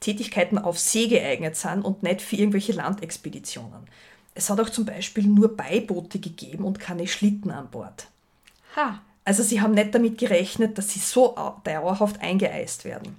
[0.00, 3.80] Tätigkeiten auf See geeignet sind und nicht für irgendwelche Landexpeditionen.
[4.34, 8.08] Es hat auch zum Beispiel nur Beiboote gegeben und keine Schlitten an Bord.
[8.76, 9.00] Ha.
[9.24, 13.16] Also sie haben nicht damit gerechnet, dass sie so au- dauerhaft eingeeist werden.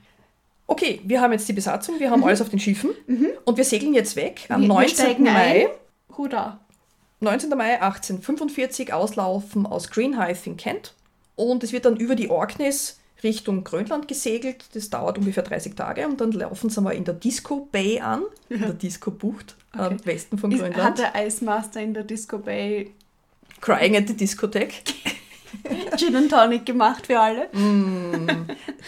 [0.67, 2.91] Okay, wir haben jetzt die Besatzung, wir haben alles auf den Schiffen
[3.45, 4.95] und wir segeln jetzt weg am Wir- wir 19.
[4.95, 5.32] steigen Mai.
[5.32, 5.67] ein.
[6.17, 6.60] Hurra.
[7.19, 7.49] 19.
[7.58, 10.93] Mai 1845 auslaufen aus Greenhithe in Kent
[11.36, 14.65] und es wird dann über die Orkneys Richtung Grönland gesegelt.
[14.73, 18.23] Das dauert ungefähr 30 Tage und dann laufen sie mal in der Disco Bay an,
[18.49, 19.97] in der Disco Bucht am Okay.
[20.06, 20.99] Westen von Ist, hat Grönland.
[20.99, 22.91] der Ice Master in der Disco Bay
[23.62, 24.73] Crying at the Discotheque.
[25.97, 27.47] Gin and Tonic gemacht für alle?
[27.53, 28.27] Mm,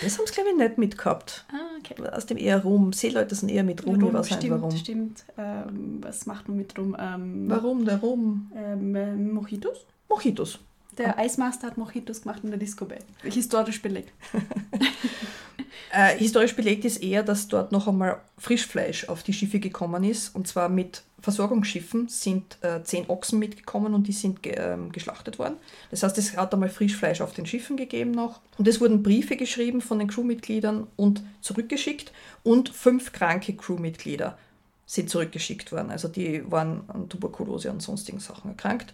[0.03, 1.45] das haben sie, glaube ich, nicht mitgehabt.
[1.51, 2.09] Ah, okay.
[2.09, 2.93] Aus dem eher Rum.
[2.93, 4.71] Seeleute sind eher mit Rum, weiß nicht stimmt, warum.
[4.77, 5.23] stimmt.
[5.37, 6.95] Ähm, was macht man mit Rum?
[6.99, 8.51] Ähm, Warum der Rum?
[8.55, 9.85] Ähm, ähm, Mojitos?
[10.09, 10.59] Mojitos.
[10.97, 12.99] Der Ice Master hat Mojitos gemacht in der Disco Bay.
[13.23, 14.11] Historisch belegt.
[15.89, 20.35] Äh, historisch belegt ist eher, dass dort noch einmal Frischfleisch auf die Schiffe gekommen ist.
[20.35, 25.39] Und zwar mit Versorgungsschiffen sind äh, zehn Ochsen mitgekommen und die sind ge ähm, geschlachtet
[25.39, 25.55] worden.
[25.89, 28.41] Das heißt, es hat einmal Frischfleisch auf den Schiffen gegeben noch.
[28.57, 32.11] Und es wurden Briefe geschrieben von den Crewmitgliedern und zurückgeschickt.
[32.43, 34.37] Und fünf kranke Crewmitglieder
[34.85, 35.89] sind zurückgeschickt worden.
[35.89, 38.93] Also die waren an Tuberkulose und sonstigen Sachen erkrankt.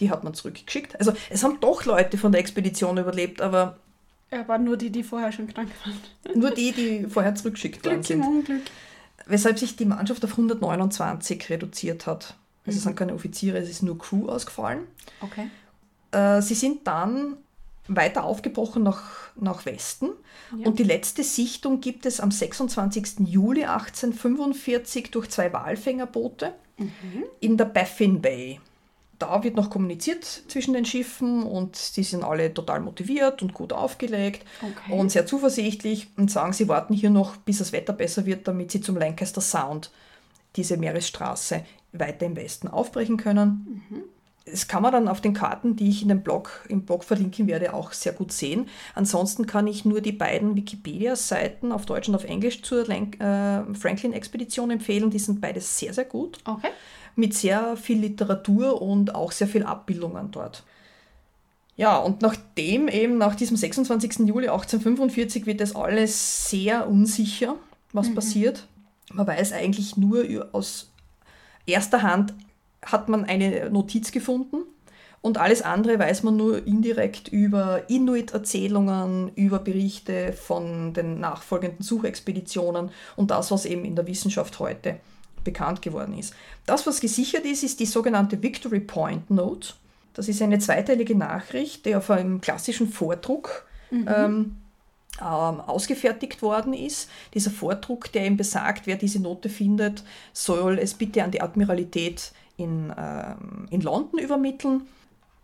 [0.00, 0.98] Die hat man zurückgeschickt.
[0.98, 3.78] Also es haben doch Leute von der Expedition überlebt, aber
[4.30, 6.38] Aber nur die, die vorher schon krank waren.
[6.40, 8.28] nur die, die vorher zurückgeschickt worden Glück im sind.
[8.28, 8.62] Unglück.
[9.26, 12.34] Weshalb sich die Mannschaft auf 129 reduziert hat.
[12.66, 14.80] Also es sind keine Offiziere, es ist nur Crew ausgefallen.
[15.20, 15.48] Okay.
[16.12, 17.36] Äh, sie sind dann
[17.88, 19.02] weiter aufgebrochen nach,
[19.36, 20.10] nach Westen.
[20.56, 20.66] Ja.
[20.66, 23.20] Und die letzte Sichtung gibt es am 26.
[23.26, 27.24] Juli 1845 durch zwei Walfängerboote Mhm.
[27.40, 28.60] in der Baffin Bay.
[29.18, 33.72] Da wird noch kommuniziert zwischen den Schiffen und die sind alle total motiviert und gut
[33.72, 34.92] aufgelegt Okay.
[34.92, 38.70] und sehr zuversichtlich und sagen, sie warten hier noch, bis das Wetter besser wird, damit
[38.70, 39.90] sie zum Lancaster Sound,
[40.56, 43.82] diese Meeresstraße, weiter im Westen aufbrechen können.
[44.44, 47.46] Das kann man dann auf den Karten, die ich in dem Blog, im Blog verlinken
[47.46, 48.66] werde, auch sehr gut sehen.
[48.94, 54.70] Ansonsten kann ich nur die beiden Wikipedia-Seiten auf Deutsch und auf Englisch zur äh, Franklin-Expedition
[54.70, 55.10] empfehlen.
[55.10, 56.68] Die sind beides sehr, sehr gut okay.
[57.18, 60.62] Mit sehr viel Literatur und auch sehr viel Abbildungen dort.
[61.76, 64.20] Ja, und nachdem eben nach diesem 26.
[64.20, 67.56] Juli 1845 wird das alles sehr unsicher,
[67.92, 68.66] was passiert.
[69.12, 70.90] Man weiß eigentlich nur aus
[71.66, 72.34] erster Hand
[72.82, 74.58] hat man eine Notiz gefunden
[75.20, 82.90] und alles andere weiß man nur indirekt über Inuit-Erzählungen, über Berichte von den nachfolgenden Suchexpeditionen
[83.16, 85.00] und das, was eben in der Wissenschaft heute
[85.48, 86.34] bekannt geworden ist.
[86.66, 89.72] Das, was gesichert ist, ist die sogenannte Victory Point Note.
[90.12, 94.56] Das ist eine zweiteilige Nachricht, die auf einem klassischen Vordruck ähm,
[95.20, 97.08] ähm, ausgefertigt worden ist.
[97.34, 102.32] Dieser Vordruck, der eben besagt, wer diese Note findet, soll es bitte an die Admiralität
[102.56, 104.82] in, ähm, in London übermitteln.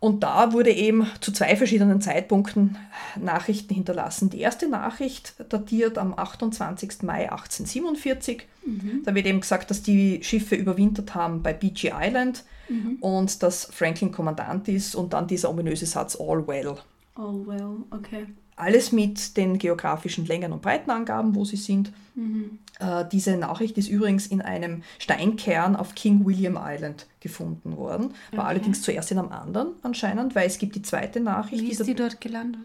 [0.05, 2.77] Und da wurde eben zu zwei verschiedenen Zeitpunkten
[3.19, 4.29] Nachrichten hinterlassen.
[4.29, 7.05] Die erste Nachricht datiert am 28.
[7.05, 8.43] Mai 1847.
[8.67, 9.01] Mhm.
[9.03, 12.99] Da wird eben gesagt, dass die Schiffe überwintert haben bei Beechy Island mhm.
[13.01, 16.75] und dass Franklin Kommandant ist und dann dieser ominöse Satz All well.
[17.15, 18.27] All well, okay.
[18.57, 21.95] Alles mit den geografischen Längen- und Breitenangaben, wo sie sind.
[22.15, 22.59] Mhm.
[22.81, 28.15] Äh, diese Nachricht ist übrigens in einem Steinkern auf King William Island gefunden worden.
[28.33, 28.49] War okay.
[28.49, 31.63] allerdings zuerst in einem anderen anscheinend, weil es gibt die zweite Nachricht.
[31.63, 32.61] Wie ist die dort gelandet?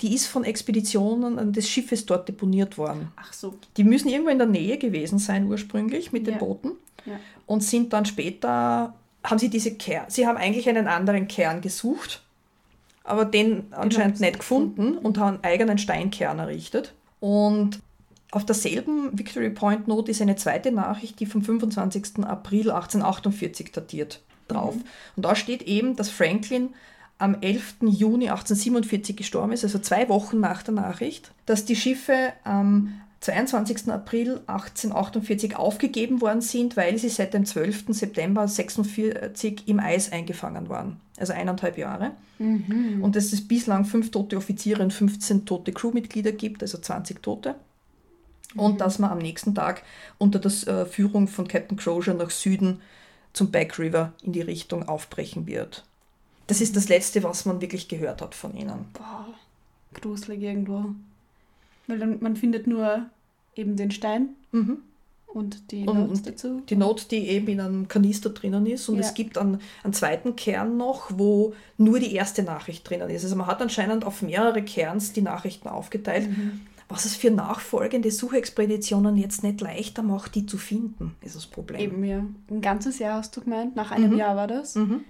[0.00, 3.12] Die ist von Expeditionen des Schiffes dort deponiert worden.
[3.16, 3.54] Ach so.
[3.76, 6.32] Die müssen irgendwo in der Nähe gewesen sein ursprünglich mit ja.
[6.32, 6.72] den Booten
[7.04, 7.20] ja.
[7.46, 12.22] und sind dann später, haben sie diese Kern, sie haben eigentlich einen anderen Kern gesucht
[13.04, 16.94] aber den anscheinend nicht gefunden und haben einen eigenen Steinkern errichtet.
[17.20, 17.80] Und
[18.32, 22.24] auf derselben Victory Point Note ist eine zweite Nachricht, die vom 25.
[22.24, 24.74] April 1848 datiert, drauf.
[24.74, 24.84] Mhm.
[25.16, 26.70] Und da steht eben, dass Franklin
[27.18, 27.76] am 11.
[27.82, 33.88] Juni 1847 gestorben ist, also zwei Wochen nach der Nachricht, dass die Schiffe am 22.
[33.92, 37.84] April 1848 aufgegeben worden sind, weil sie seit dem 12.
[37.90, 40.96] September 1946 im Eis eingefangen waren.
[41.18, 42.12] Also eineinhalb Jahre.
[42.38, 43.02] Mhm.
[43.02, 47.56] Und dass es bislang fünf tote Offiziere und 15 tote Crewmitglieder gibt, also 20 Tote.
[48.54, 48.78] Und mhm.
[48.78, 49.82] dass man am nächsten Tag
[50.18, 52.80] unter der äh, Führung von Captain Crozier nach Süden
[53.32, 55.84] zum Back River in die Richtung aufbrechen wird.
[56.46, 58.86] Das ist das Letzte, was man wirklich gehört hat von ihnen.
[58.92, 59.28] Boah,
[59.94, 60.86] gruselig irgendwo.
[61.86, 63.06] Weil dann, man findet nur
[63.56, 64.78] eben den Stein mhm.
[65.26, 66.62] und die und, Note dazu.
[66.68, 68.88] Die Note, die eben in einem Kanister drinnen ist.
[68.88, 69.02] Und ja.
[69.02, 73.24] es gibt einen, einen zweiten Kern noch, wo nur die erste Nachricht drinnen ist.
[73.24, 76.28] Also man hat anscheinend auf mehrere Kerns die Nachrichten aufgeteilt.
[76.28, 76.60] Mhm.
[76.92, 81.80] Was es für nachfolgende Suchexpeditionen jetzt nicht leichter macht, die zu finden, ist das Problem.
[81.80, 82.22] Eben, ja.
[82.50, 84.18] Ein ganzes Jahr hast du gemeint, nach einem mhm.
[84.18, 84.74] Jahr war das.
[84.74, 85.02] Mhm.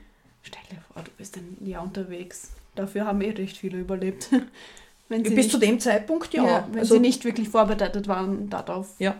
[0.42, 2.52] Stell dir vor, du bist ein Jahr unterwegs.
[2.76, 4.28] Dafür haben eh recht viele überlebt.
[5.08, 6.46] Wenn sie Bis nicht, zu dem Zeitpunkt, ja.
[6.46, 8.94] ja wenn also, sie nicht wirklich vorbereitet waren darauf.
[8.98, 9.16] Ja.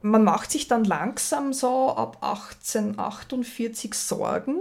[0.00, 4.60] Man macht sich dann langsam so ab 1848 Sorgen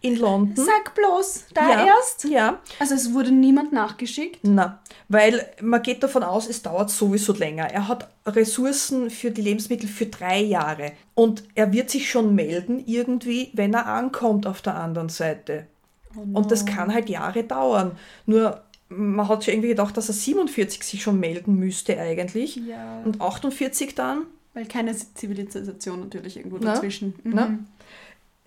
[0.00, 0.64] in London.
[0.64, 2.24] Sag bloß, da ja, erst?
[2.24, 2.60] Ja.
[2.78, 4.40] Also es wurde niemand nachgeschickt?
[4.42, 7.64] Na, weil man geht davon aus, es dauert sowieso länger.
[7.72, 10.92] Er hat Ressourcen für die Lebensmittel für drei Jahre.
[11.14, 15.66] Und er wird sich schon melden irgendwie, wenn er ankommt auf der anderen Seite.
[16.14, 16.38] Oh no.
[16.38, 17.92] Und das kann halt Jahre dauern.
[18.26, 22.56] Nur man hat sich irgendwie gedacht, dass er 47 sich schon melden müsste eigentlich.
[22.56, 23.00] Ja.
[23.04, 24.26] Und 48 dann.
[24.54, 27.14] Weil keine Zivilisation natürlich irgendwo dazwischen.
[27.24, 27.58] Na, mhm.
[27.58, 27.58] na.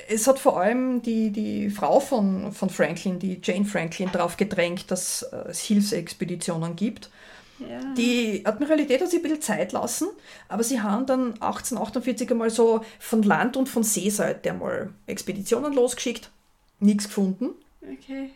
[0.10, 4.92] Es hat vor allem die, die Frau von, von Franklin, die Jane Franklin, darauf gedrängt,
[4.92, 7.10] dass es Hilfsexpeditionen gibt.
[7.70, 7.94] Ja.
[7.96, 10.08] Die Admiralität hat sich ein bisschen Zeit lassen,
[10.48, 16.32] aber sie haben dann 1848 einmal so von Land- und von Seeseite einmal Expeditionen losgeschickt.
[16.80, 17.52] Nichts gefunden.
[17.82, 18.32] Okay.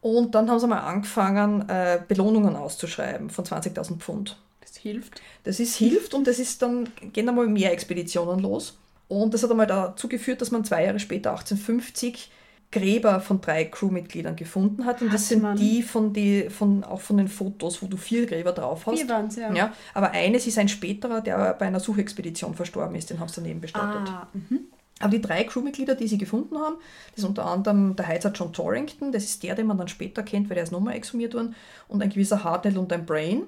[0.00, 4.36] Und dann haben sie mal angefangen, äh, Belohnungen auszuschreiben von 20.000 Pfund.
[4.60, 5.20] Das hilft.
[5.44, 8.76] Das ist hilft und das ist dann gehen einmal mehr Expeditionen los.
[9.08, 12.30] Und das hat einmal dazu geführt, dass man zwei Jahre später, 1850,
[12.70, 15.00] Gräber von drei Crewmitgliedern gefunden hat.
[15.00, 15.56] Und das hat sind man.
[15.56, 18.98] die von, die von auch von den Fotos, wo du vier Gräber drauf hast.
[18.98, 19.52] Vier waren's, ja.
[19.54, 19.72] ja.
[19.94, 23.62] Aber eines ist ein späterer, der bei einer Suchexpedition verstorben ist, den haben sie daneben
[23.62, 24.08] bestattet.
[24.08, 24.60] Ah, mhm.
[25.00, 26.76] Aber die drei Crewmitglieder, die sie gefunden haben,
[27.14, 30.22] das ist unter anderem der Heizer John Torrington, das ist der, den man dann später
[30.22, 31.54] kennt, weil der ist nochmal exhumiert worden,
[31.86, 33.44] und ein gewisser Hartnell und ein Brain,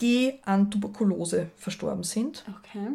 [0.00, 2.44] die an Tuberkulose verstorben sind.
[2.60, 2.88] Okay.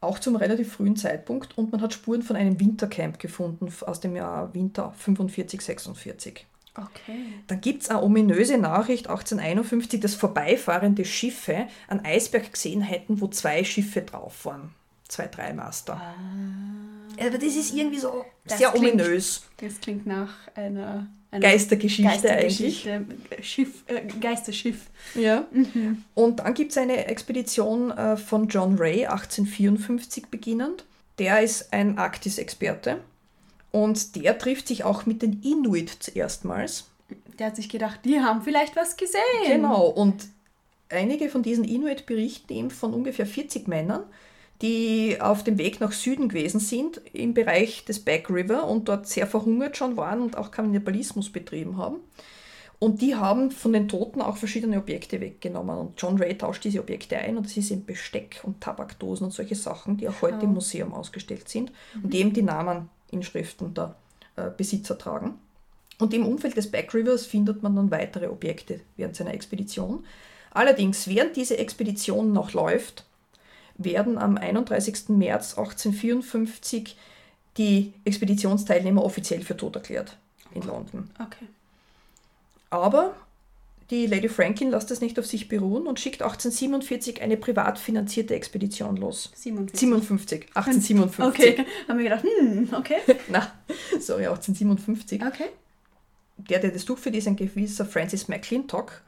[0.00, 1.58] Auch zum relativ frühen Zeitpunkt.
[1.58, 6.46] Und man hat Spuren von einem Wintercamp gefunden aus dem Jahr Winter 45, 46.
[6.76, 7.34] Okay.
[7.48, 13.26] Dann gibt es eine ominöse Nachricht 1851, dass vorbeifahrende Schiffe einen Eisberg gesehen hätten, wo
[13.26, 14.72] zwei Schiffe drauf waren.
[15.08, 15.94] Zwei, drei Master.
[15.94, 16.14] Ah.
[17.26, 19.42] Aber das ist irgendwie so das sehr klingt, ominös.
[19.56, 23.46] Das klingt nach einer Geistergeschichte, Geistergeschichte, eigentlich.
[23.46, 24.86] Schiff, äh, Geisterschiff.
[25.14, 25.46] Ja.
[25.50, 26.04] Mhm.
[26.14, 30.84] Und dann gibt es eine Expedition äh, von John Ray, 1854 beginnend.
[31.18, 33.00] Der ist ein Arktis-Experte.
[33.70, 36.86] Und der trifft sich auch mit den Inuit zuerstmals.
[37.38, 39.20] Der hat sich gedacht, die haben vielleicht was gesehen.
[39.46, 39.86] Genau.
[39.86, 40.26] Und
[40.88, 44.04] einige von diesen Inuit berichten ihm von ungefähr 40 Männern,
[44.62, 49.06] die auf dem Weg nach Süden gewesen sind, im Bereich des Back River und dort
[49.06, 51.98] sehr verhungert schon waren und auch Kannibalismus betrieben haben.
[52.80, 55.76] Und die haben von den Toten auch verschiedene Objekte weggenommen.
[55.76, 59.32] Und John Ray tauscht diese Objekte ein und das ist eben Besteck und Tabakdosen und
[59.32, 63.96] solche Sachen, die auch heute im Museum ausgestellt sind und eben die Namen Inschriften der
[64.36, 65.38] äh, Besitzer tragen.
[65.98, 70.04] Und im Umfeld des Back Rivers findet man dann weitere Objekte während seiner Expedition.
[70.52, 73.04] Allerdings, während diese Expedition noch läuft,
[73.78, 75.08] werden am 31.
[75.08, 76.96] März 1854
[77.56, 80.16] die Expeditionsteilnehmer offiziell für tot erklärt
[80.54, 81.10] in London.
[81.18, 81.46] Okay.
[82.70, 83.14] Aber
[83.90, 88.34] die Lady Franklin lässt es nicht auf sich beruhen und schickt 1847 eine privat finanzierte
[88.34, 89.30] Expedition los.
[89.34, 89.80] 47.
[89.80, 91.24] 57, 1857.
[91.26, 92.98] Okay, haben wir gedacht, hm, okay.
[93.28, 93.52] Na,
[93.98, 95.22] sorry, 1857.
[95.22, 95.46] Okay.
[96.36, 99.02] Der, der das durchführt, ist ein gewisser Francis McClintock.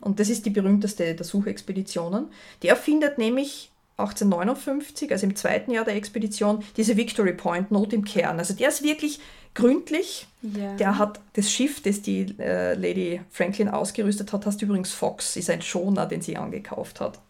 [0.00, 2.26] Und das ist die berühmteste der Suchexpeditionen.
[2.62, 8.04] Der findet nämlich 1859, also im zweiten Jahr der Expedition, diese Victory Point Not im
[8.04, 8.38] Kern.
[8.38, 9.20] Also der ist wirklich
[9.54, 10.26] gründlich.
[10.42, 10.74] Ja.
[10.74, 15.48] Der hat das Schiff, das die äh, Lady Franklin ausgerüstet hat, heißt übrigens Fox, ist
[15.48, 17.20] ein Schoner, den sie angekauft hat.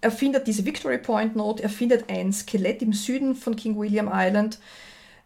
[0.00, 4.10] Er findet diese Victory Point Note, er findet ein Skelett im Süden von King William
[4.12, 4.58] Island,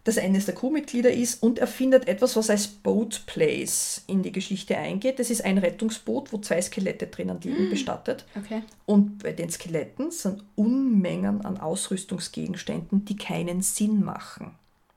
[0.05, 4.33] das eines der Crewmitglieder ist, und er findet etwas, was als Boat Place in die
[4.33, 5.19] Geschichte eingeht.
[5.19, 8.25] Das ist ein Rettungsboot, wo zwei Skelette drinnen liegen, bestattet.
[8.35, 8.63] Okay.
[8.87, 14.53] Und bei den Skeletten sind Unmengen an Ausrüstungsgegenständen, die keinen Sinn machen.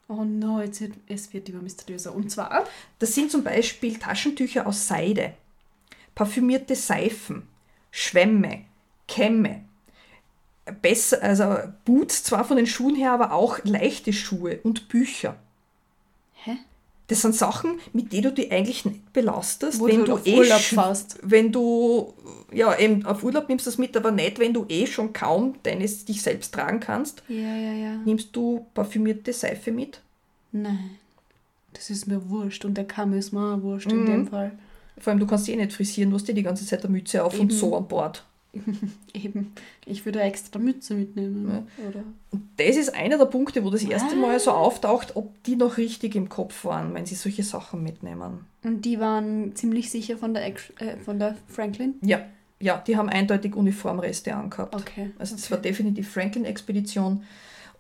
[0.08, 2.14] Oh no, jetzt wird, es wird immer mysteriöser.
[2.14, 2.66] Und zwar,
[3.00, 5.34] Das sind zum Beispiel Taschentücher aus Seide,
[6.16, 7.44] parfümierte Seifen,
[7.92, 8.66] Schwämme,
[9.08, 9.66] Kämme,
[10.82, 11.56] besser, also
[11.86, 15.36] Boots zwar von den Schuhen her, aber auch leichte Schuhe und Bücher.
[16.36, 16.58] hä?
[17.08, 20.26] Das sind Sachen, mit denen du dich eigentlich nicht belastest, Wo wenn du du, auf
[20.26, 21.20] eh Urlaub fährst.
[21.22, 22.14] wenn du
[22.52, 26.06] ja eben auf Urlaub nimmst das mit, aber nicht, wenn du eh schon kaum deines
[26.06, 27.96] dich selbst tragen kannst, Ja, ja, ja.
[28.06, 30.00] nimmst du parfümierte Seife mit.
[30.54, 30.92] Nein.
[31.74, 32.64] Das ist mir wurscht.
[32.66, 34.06] Und der Kamm ist mir auch wurscht in Mhm.
[34.06, 34.52] dem Fall.
[34.98, 37.24] Vor allem, du kannst eh nicht frisieren, du hast eh die ganze Zeit eine Mütze
[37.24, 37.60] auf und Eben.
[37.60, 38.24] so an Bord.
[39.14, 39.54] Eben.
[39.86, 41.68] Ich würde extra Mütze mitnehmen.
[41.90, 42.04] Oder?
[42.32, 44.56] Und das ist einer der Punkte, wo das erste Mal so Ah.
[44.58, 48.46] auftaucht, ob die noch richtig im Kopf waren, wenn sie solche Sachen mitnehmen.
[48.64, 51.96] Und die waren ziemlich sicher von der, Ex äh, von der Franklin.
[52.02, 52.26] Ja,
[52.60, 54.76] ja, die haben eindeutig Uniformreste angehabt.
[54.76, 55.12] Okay.
[55.18, 55.54] Also das okay.
[55.56, 57.24] war definitiv Franklin-Expedition.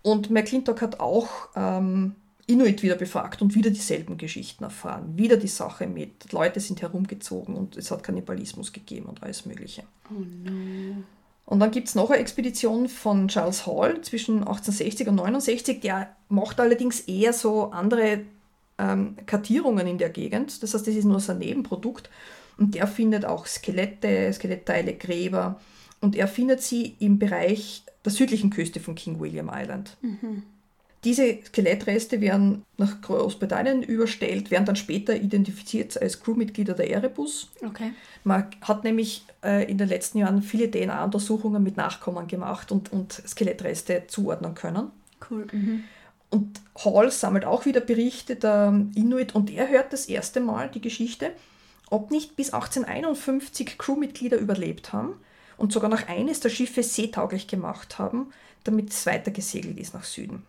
[0.01, 2.15] Und McClintock hat auch ähm,
[2.47, 5.17] Inuit wieder befragt und wieder dieselben Geschichten erfahren.
[5.17, 9.83] Wieder die Sache mit, Leute sind herumgezogen und es hat Kannibalismus gegeben und alles Mögliche.
[10.09, 11.03] Oh no.
[11.45, 15.81] Und dann gibt es noch eine Expedition von Charles Hall zwischen 1860 und 69.
[15.81, 18.21] Der macht allerdings eher so andere
[18.77, 20.63] ähm, Kartierungen in der Gegend.
[20.63, 22.09] Das heißt, das ist nur so ein Nebenprodukt.
[22.57, 25.59] Und der findet auch Skelette, Skelettteile, Gräber.
[25.99, 29.97] Und er findet sie im Bereich der südlichen Küste von King William Island.
[31.03, 37.49] Diese Skelettreste werden nach Großbritannien überstellt, werden dann später identifiziert als Crewmitglieder der Erebus.
[37.65, 37.91] Okay.
[38.23, 43.11] Man hat nämlich äh, in den letzten Jahren viele DNA-Untersuchungen mit Nachkommen gemacht und, und
[43.11, 44.91] Skelettreste zuordnen können.
[45.29, 45.47] Cool.
[45.51, 45.83] Mhm.
[46.29, 50.81] Und Hall sammelt auch wieder Berichte der Inuit und er hört das erste Mal die
[50.81, 51.31] Geschichte,
[51.89, 55.13] ob nicht bis 1851 Crewmitglieder überlebt haben
[55.57, 58.33] und sogar noch eines der Schiffe seetauglich gemacht haben,
[58.63, 60.43] damit es weiter gesegelt ist nach Süden.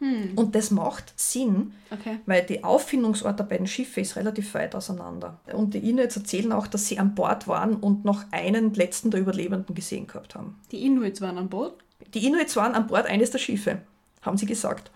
[0.00, 2.20] Und das macht Sinn, Okay.
[2.24, 5.38] weil die Auffindungsort der beiden Schiffe ist relativ weit auseinander.
[5.52, 9.20] Und die Inuits erzählen auch, dass sie an Bord waren und noch einen letzten der
[9.20, 10.58] Überlebenden gesehen gehabt haben.
[10.72, 11.74] Die Inuits waren an Bord
[12.14, 13.82] Die Inuits waren an Bord eines der Schiffe,
[14.22, 14.90] haben sie gesagt.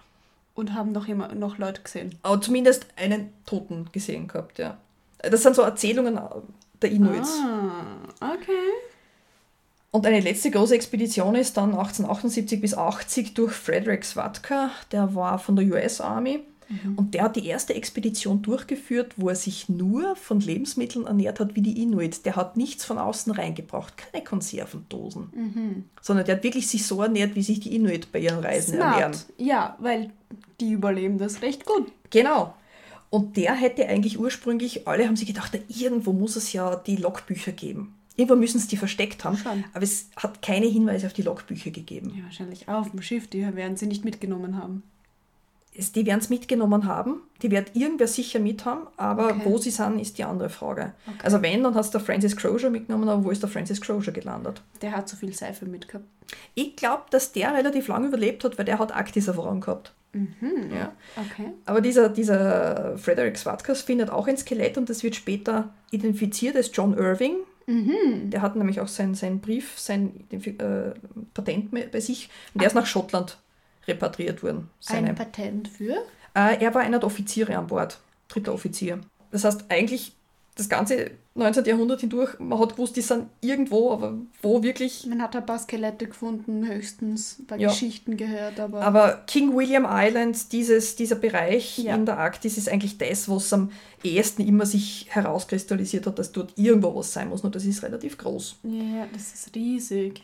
[0.55, 2.15] und haben noch, immer, noch Leute gesehen.
[2.23, 4.79] Aber zumindest einen Toten gesehen gehabt, ja.
[5.19, 6.19] Das sind so Erzählungen
[6.81, 7.41] der Inuits.
[7.43, 8.53] Ah, okay.
[9.95, 15.39] Und eine letzte große Expedition ist dann 1878 bis 80 durch Frederick Swatka, der war
[15.39, 16.41] von der US Army.
[16.97, 21.55] Und der hat die erste Expedition durchgeführt, wo er sich nur von Lebensmitteln ernährt hat
[21.55, 22.27] wie die Inuit.
[22.27, 25.85] Der hat nichts von außen reingebracht, keine Konservendosen.
[26.03, 29.15] Sondern der hat wirklich sich so ernährt, wie sich die Inuit bei ihren Reisen ernähren.
[29.15, 29.33] Smart.
[29.39, 30.11] Ja, weil
[30.59, 31.93] die überleben das recht gut.
[32.11, 32.53] Genau.
[33.11, 37.53] Und der hätte eigentlich ursprünglich, alle haben sich gedacht, irgendwo muss es ja die Logbücher
[37.53, 37.95] geben.
[38.17, 39.37] Irgendwo müssen es die versteckt haben.
[39.37, 39.65] Schon.
[39.73, 42.12] Aber es hat keine Hinweise auf die Logbücher gegeben.
[42.17, 43.27] Ja, wahrscheinlich auch auf dem Schiff.
[43.29, 44.83] Die werden sie nicht mitgenommen haben.
[45.77, 47.23] Es- Die werden es mitgenommen haben.
[47.43, 48.87] Die wird irgendwer sicher mit haben.
[48.97, 49.41] Aber Okay.
[49.45, 50.93] wo sie sind, ist die andere Frage.
[51.07, 51.17] Okay.
[51.25, 53.09] Also wenn, dann hat es der Francis Crozier mitgenommen.
[53.09, 54.62] Aber wo ist der Francis Crozier gelandet?
[54.83, 56.05] Der hat zu viel Seife mitgehabt.
[56.55, 59.93] Ich glaube, dass der relativ lang überlebt hat, weil der hat Aktiserfahrung gehabt.
[60.73, 60.93] Ja.
[61.17, 61.49] Okay.
[61.67, 66.71] Aber dieser, dieser Frederick Swatkas findet auch ein Skelett und das wird später identifiziert als
[66.73, 67.39] John Irving.
[67.67, 70.93] Der hat nämlich auch seinen sein Brief, sein äh,
[71.33, 73.39] Patent bei sich und der ist nach Schottland
[73.87, 74.71] repatriiert worden.
[74.81, 75.09] Seine.
[75.09, 75.97] Ein Patent für?
[76.35, 79.01] Äh, er war einer der Offiziere an Bord, dritter Offizier.
[79.31, 80.12] Das heißt, eigentlich
[80.57, 81.65] das ganze 19.
[81.65, 85.05] Jahrhundert hindurch, man hat gewusst, die sind irgendwo, aber wo wirklich.
[85.07, 87.69] Man hat ein paar Skelette gefunden, höchstens ein paar Ja.
[87.71, 91.97] Geschichten gehört, aber, Aber King William Island, dieses, dieser Bereich Ja.
[91.97, 93.73] in der Arktis, ist eigentlich das, was am
[94.05, 97.43] ehesten immer sich herauskristallisiert hat, dass dort irgendwo was sein muss.
[97.43, 98.57] Nur das ist relativ groß.
[98.63, 100.23] ja, das ist riesig.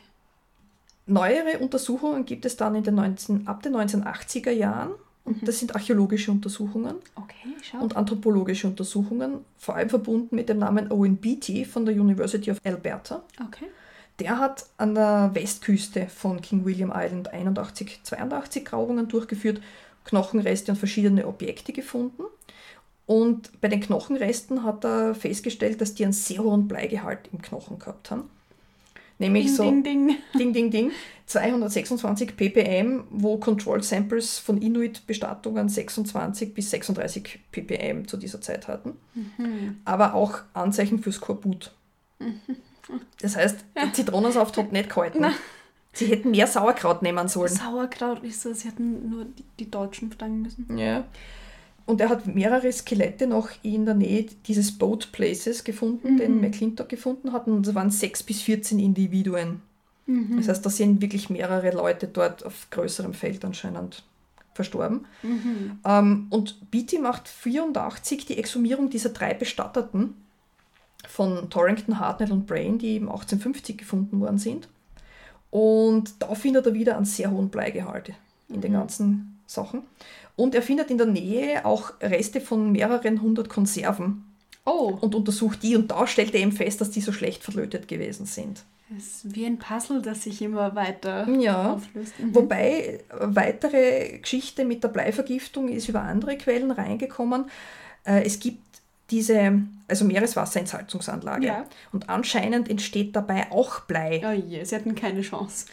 [1.07, 4.93] Neuere Untersuchungen gibt es dann in den 19, ab den 1980er Jahren.
[5.25, 10.91] Und das sind archäologische Untersuchungen Okay, und anthropologische Untersuchungen, vor allem verbunden mit dem Namen
[10.91, 13.23] Owen Beatty von der University of Alberta.
[13.47, 13.67] okay.
[14.19, 19.63] Der hat an der Westküste von King William Island 81, 82 Grabungen durchgeführt,
[20.05, 22.25] Knochenreste und verschiedene Objekte gefunden.
[23.07, 27.79] Und bei den Knochenresten hat er festgestellt, dass die einen sehr hohen Bleigehalt im Knochen
[27.79, 28.31] gehabt haben.
[29.21, 30.17] Nämlich Ding, so ding, ding.
[30.39, 30.93] Ding, Ding, Ding,
[31.27, 38.97] 226 ppm, wo Control Samples von Inuit-Bestattungen 26 bis 36 ppm zu dieser Zeit hatten.
[39.85, 41.73] Aber auch Anzeichen für Skorbut.
[43.23, 45.25] Das heißt, der Zitronensaft hat nicht gehalten.
[45.93, 47.53] Sie hätten mehr Sauerkraut nehmen sollen.
[47.53, 50.77] Sauerkraut ist so, sie hätten nur die, die Deutschen fragen müssen.
[50.77, 51.05] Ja.
[51.87, 56.89] Und er hat mehrere Skelette noch in der Nähe dieses Boat Places gefunden, den McClintock
[56.89, 57.47] gefunden hat.
[57.47, 59.63] Und es waren 6 bis 14 Individuen.
[60.39, 64.05] Das heißt, da sind wirklich mehrere Leute dort auf größerem Feld anscheinend
[64.55, 65.07] verstorben.
[65.85, 70.15] Ähm, und Beatty macht 84 die Exhumierung dieser drei Bestatteten
[71.09, 74.69] von Torrington, Hartnell und Brain, die eben 1850 gefunden worden sind.
[75.51, 78.13] Und da findet er wieder einen sehr hohen Bleigehalt
[78.49, 79.83] in den ganzen Sachen.
[80.37, 84.25] Und er findet in der Nähe auch Reste von mehreren hundert Konserven
[84.65, 85.75] Oh, und untersucht die.
[85.77, 88.63] Und da stellt er eben fest, dass die so schlecht verlötet gewesen sind.
[88.91, 91.73] das ist wie ein Puzzle, das sich immer weiter Ja.
[91.75, 92.19] auflöst.
[92.19, 92.35] Mhm.
[92.35, 97.47] Wobei äh, weitere Geschichte mit der Bleivergiftung ist über andere Quellen reingekommen.
[98.05, 98.61] Äh, Es gibt
[99.11, 101.47] diese, also Meereswasserentsalzungsanlage.
[101.47, 101.65] Ja.
[101.93, 104.23] Und anscheinend entsteht dabei auch Blei.
[104.25, 105.67] Oh je, sie hatten keine Chance.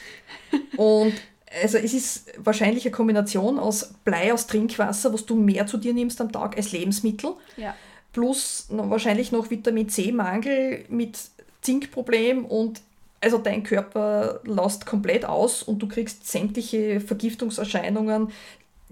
[0.77, 1.13] Und
[1.61, 5.93] also es ist wahrscheinlich eine Kombination aus Blei aus Trinkwasser, was du mehr zu dir
[5.93, 7.75] nimmst am Tag als Lebensmittel, Ja.
[8.13, 11.17] plus wahrscheinlich noch Vitamin C-Mangel mit
[11.61, 12.81] Zinkproblem und
[13.21, 18.29] also dein Körper lässt komplett aus und du kriegst sämtliche Vergiftungserscheinungen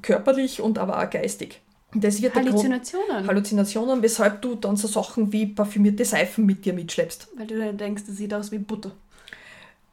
[0.01, 1.61] körperlich und aber auch geistig.
[1.93, 3.27] Das wird Grund- Halluzinationen.
[3.27, 7.29] Halluzinationen, weshalb du dann so Sachen wie parfümierte Seifen mit dir mitschleppst.
[7.37, 8.91] Weil du dann denkst, das sieht aus wie Butter.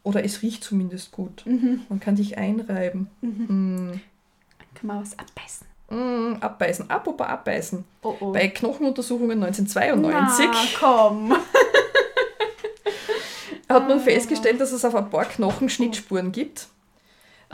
[0.03, 1.45] Oder es riecht zumindest gut.
[1.47, 1.83] Mhm.
[1.89, 3.09] Man kann dich einreiben.
[3.21, 3.93] Mm.
[4.75, 5.67] Kann man was abbeißen.
[5.91, 6.91] Mm, abbeißen.
[6.91, 7.85] Apropos abbeißen.
[8.03, 8.33] Oh oh.
[8.33, 11.37] Bei Knochenuntersuchungen 1992 Na, komm.
[13.73, 16.69] hat man festgestellt, dass es auf ein paar Knochen Schnittspuren gibt,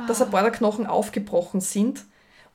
[0.07, 2.05] dass ein paar der Knochen aufgebrochen sind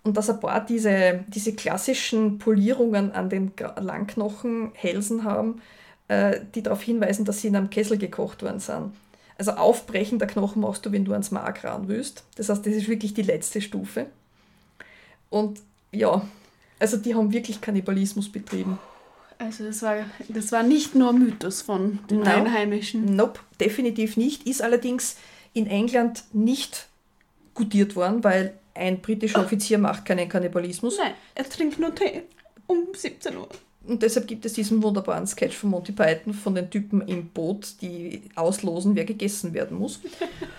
[0.03, 5.61] und dass ein paar diese, diese klassischen Polierungen an den Langknochenhälsen haben,
[6.07, 8.91] äh, die darauf hinweisen, dass sie in einem Kessel gekocht worden sind.
[9.38, 12.23] Also Aufbrechen der Knochen machst du, wenn du ans Mark ran willst.
[12.36, 14.07] Das heißt, das ist wirklich die letzte Stufe.
[15.29, 15.59] Und
[15.91, 16.25] ja,
[16.79, 18.77] also die haben wirklich Kannibalismus betrieben.
[19.39, 22.45] Also das war, das war nicht nur Mythos von den Nein.
[22.45, 23.15] Einheimischen.
[23.15, 24.47] Nope, definitiv nicht.
[24.47, 25.17] Ist allerdings
[25.53, 26.88] in England nicht
[27.53, 30.97] gutiert worden, weil ein britischer Offizier macht keinen Kannibalismus.
[30.97, 32.23] Nein, er trinkt nur Tee.
[32.65, 33.49] Um 17 Uhr.
[33.86, 37.81] Und deshalb gibt es diesen wunderbaren Sketch von Monty Python von den Typen im Boot,
[37.81, 39.99] die auslosen, wer gegessen werden muss.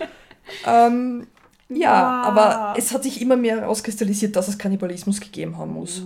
[0.66, 1.26] ähm,
[1.70, 2.26] ja, Wow.
[2.28, 6.02] aber es hat sich immer mehr herauskristallisiert, dass es Kannibalismus gegeben haben muss.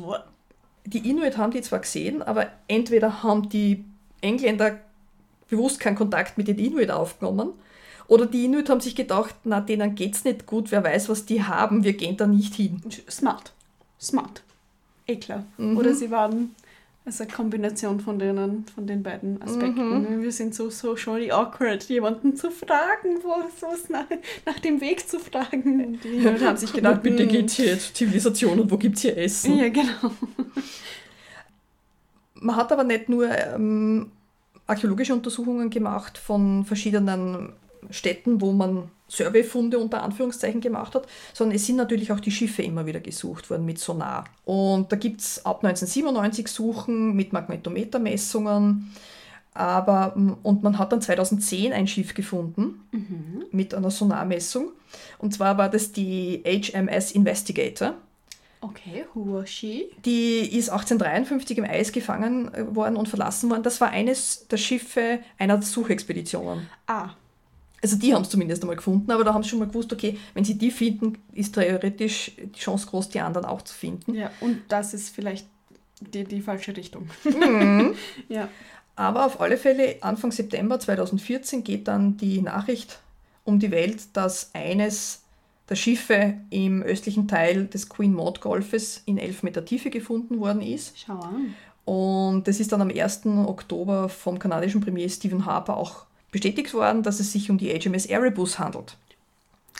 [0.84, 3.84] Die Inuit haben die zwar gesehen, aber entweder haben die
[4.20, 4.78] Engländer
[5.48, 7.52] bewusst keinen Kontakt mit den Inuit aufgenommen
[8.06, 11.42] oder die Inuit haben sich gedacht, na, denen geht's nicht gut, wer weiß, was die
[11.42, 12.80] haben, wir gehen da nicht hin.
[13.10, 13.52] Smart.
[14.00, 14.42] Smart.
[15.06, 15.44] Eh klar.
[15.58, 15.76] Mhm.
[15.76, 16.54] Oder sie waren
[17.08, 20.16] also eine Kombination von denen, von den beiden Aspekten.
[20.16, 20.22] Mhm.
[20.22, 23.30] Wir sind so socially awkward, jemanden zu fragen, wo
[23.60, 24.04] was nach,
[24.44, 25.84] nach dem Weg zu fragen.
[25.84, 29.58] Und die Leute haben sich gedacht, bitte geht's hier Zivilisation und wo gibt's hier Essen?
[29.58, 29.88] Ja, genau.
[32.34, 34.12] Man hat aber nicht nur ähm,
[34.66, 37.54] archäologische Untersuchungen gemacht von verschiedenen
[37.90, 42.62] Städten, wo man Surveyfunde unter Anführungszeichen gemacht hat, sondern es sind natürlich auch die Schiffe
[42.62, 44.24] immer wieder gesucht worden mit Sonar.
[44.44, 48.92] Und da gibt es ab 1997 Suchen mit Magnetometermessungen.
[49.54, 52.80] Aber, und man hat dann 2010 ein Schiff gefunden
[53.50, 54.68] mit einer Sonarmessung.
[55.18, 57.94] Und zwar war das die HMS Investigator.
[58.60, 59.90] Okay, who was she?
[60.04, 63.62] Die ist 1853 im Eis gefangen äh, worden und verlassen worden.
[63.62, 66.68] Das war eines der Schiffe einer Suchexpeditionen.
[66.86, 67.10] Ah,
[67.80, 70.18] Also die haben es zumindest einmal gefunden, aber da haben sie schon mal gewusst, okay,
[70.34, 74.14] wenn sie die finden, ist theoretisch die Chance groß, die anderen auch zu finden.
[74.14, 75.46] ja, und das ist vielleicht
[76.00, 77.08] die, die falsche Richtung.
[77.24, 77.94] Mhm.
[78.28, 78.48] Ja.
[78.96, 82.98] Aber auf alle Fälle, Anfang September 2014 geht dann die Nachricht
[83.44, 85.22] um die Welt, dass eines
[85.68, 90.62] der Schiffe im östlichen Teil des Queen Maud Golfes in 11 Meter Tiefe gefunden worden
[90.62, 90.98] ist.
[90.98, 91.54] Schau an.
[91.84, 93.26] Und das ist dann am 1.
[93.26, 98.06] Oktober vom kanadischen Premier Stephen Harper auch bestätigt worden, dass es sich um die HMS
[98.06, 98.96] Erebus handelt.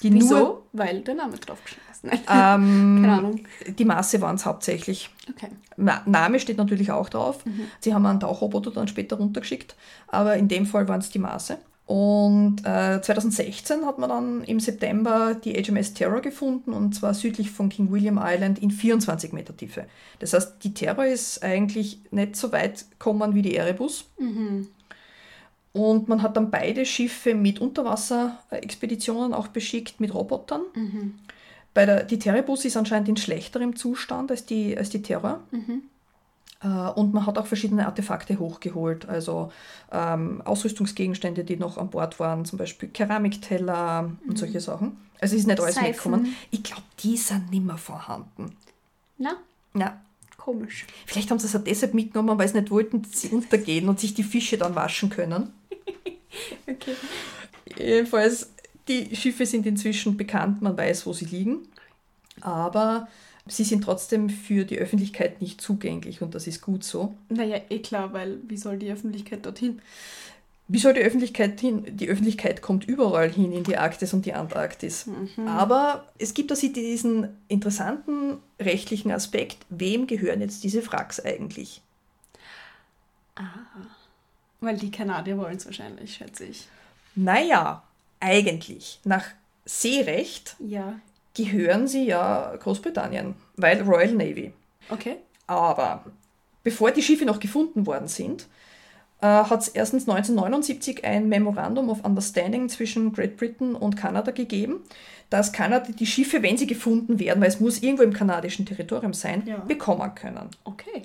[0.02, 0.36] Die Wieso?
[0.36, 2.04] Nur, Weil der Name draufgeschrieben ist.
[2.04, 2.20] Nein.
[2.28, 3.40] ähm, Keine Ahnung.
[3.66, 5.10] Die Maße waren es hauptsächlich.
[5.28, 5.48] Okay.
[5.76, 7.44] Na, Name steht natürlich auch drauf.
[7.80, 9.76] Sie haben einen Tauchroboter dann später runtergeschickt,
[10.06, 11.58] aber in dem Fall waren es die Maße.
[11.86, 17.50] Und äh, 2016 hat man dann im September die HMS Terror gefunden und zwar südlich
[17.50, 19.86] von King William Island in 24 Meter Tiefe.
[20.18, 24.04] Das heißt, die Terror ist eigentlich nicht so weit gekommen wie die Erebus.
[25.72, 30.62] Und man hat dann beide Schiffe mit Unterwasserexpeditionen auch beschickt, mit Robotern.
[31.74, 35.40] Bei der, die Terrebus ist anscheinend in schlechterem Zustand als die, als die Terror.
[36.62, 39.52] Äh, Und man hat auch verschiedene Artefakte hochgeholt, also
[39.92, 44.96] ähm, Ausrüstungsgegenstände, die noch an Bord waren, zum Beispiel Keramikteller und solche Sachen.
[45.20, 45.88] Also ist nicht alles Seifen.
[46.12, 46.36] mitgekommen.
[46.50, 48.56] Ich glaube, die sind nicht mehr vorhanden.
[49.18, 49.36] Na,
[49.74, 50.00] Ja,
[50.36, 50.86] komisch.
[51.06, 54.00] vielleicht haben sie es auch deshalb mitgenommen, weil sie nicht wollten, dass sie untergehen und
[54.00, 55.52] sich die Fische dann waschen können.
[56.66, 56.94] Okay.
[57.76, 58.52] Jedenfalls,
[58.86, 61.66] die Schiffe sind inzwischen bekannt, man weiß, wo sie liegen,
[62.40, 63.08] aber
[63.46, 67.14] sie sind trotzdem für die Öffentlichkeit nicht zugänglich und das ist gut so.
[67.28, 69.80] Naja, eh klar, weil wie soll die Öffentlichkeit dorthin?
[70.70, 71.84] Wie soll die Öffentlichkeit hin?
[71.96, 75.06] Die Öffentlichkeit kommt überall hin in die Arktis und die Antarktis.
[75.46, 81.80] Aber es gibt also diesen interessanten rechtlichen Aspekt, wem gehören jetzt diese Wracks eigentlich?
[84.60, 86.66] Weil die Kanadier wollen es wahrscheinlich, schätze ich.
[87.14, 87.82] Naja,
[88.20, 89.24] eigentlich, nach
[89.64, 90.98] Seerecht Ja.
[91.34, 94.52] gehören sie ja Großbritannien, weil Royal Navy.
[94.90, 95.16] Okay.
[95.46, 96.04] Aber
[96.64, 98.46] bevor die Schiffe noch gefunden worden sind,
[99.20, 104.80] äh, hat es erstens 1979 ein Memorandum of Understanding zwischen Great Britain und Kanada gegeben,
[105.30, 109.12] dass Kanada die Schiffe, wenn sie gefunden werden, weil es muss irgendwo im kanadischen Territorium
[109.12, 109.58] sein, Ja.
[109.58, 110.48] bekommen können.
[110.64, 111.02] Okay.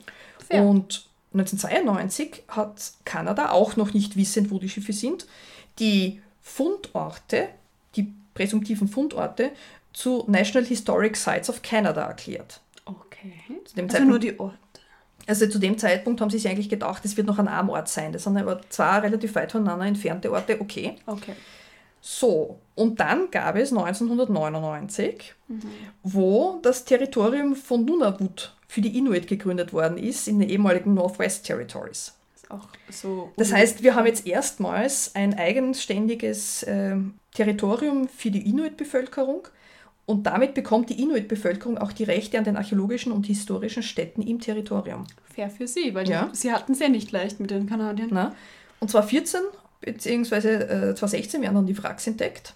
[0.48, 0.64] Fair.
[0.64, 5.26] Und 1992 hat Kanada auch noch nicht wissend, wo die Schiffe sind,
[5.80, 7.50] die Fundorte,
[7.96, 9.52] die präsumptiven Fundorte,
[9.94, 12.62] zu National Historic Sites of Canada erklärt.
[12.86, 13.34] okay.
[13.66, 14.58] Zu dem Also Zeitpunkt- nur die Orte.
[15.26, 18.12] Also zu dem Zeitpunkt haben sie sich eigentlich gedacht, es wird noch ein Armort sein.
[18.12, 20.98] Das sind aber zwei relativ weit voneinander entfernte Orte, okay.
[21.06, 21.34] Okay.
[22.02, 25.34] So, und dann gab es 1999,
[26.04, 31.46] wo das Territorium von Nunavut für die Inuit gegründet worden ist, in den ehemaligen Northwest
[31.46, 32.14] Territories.
[32.90, 33.32] So.
[33.38, 39.48] Das heißt, wir haben jetzt erstmals ein eigenständiges ähm, Territorium für die Inuit-Bevölkerung
[40.06, 44.40] und damit bekommt die Inuit-Bevölkerung auch die Rechte an den archäologischen und historischen Städten im
[44.40, 45.06] Territorium.
[45.34, 46.30] fair für sie, weil Ja.
[46.32, 48.10] die, sie hatten es ja nicht leicht mit den Kanadiern.
[48.12, 48.36] Na?
[48.80, 49.42] Und zwar 14
[49.82, 52.54] beziehungsweise äh, 2016 werden dann die Wracks entdeckt.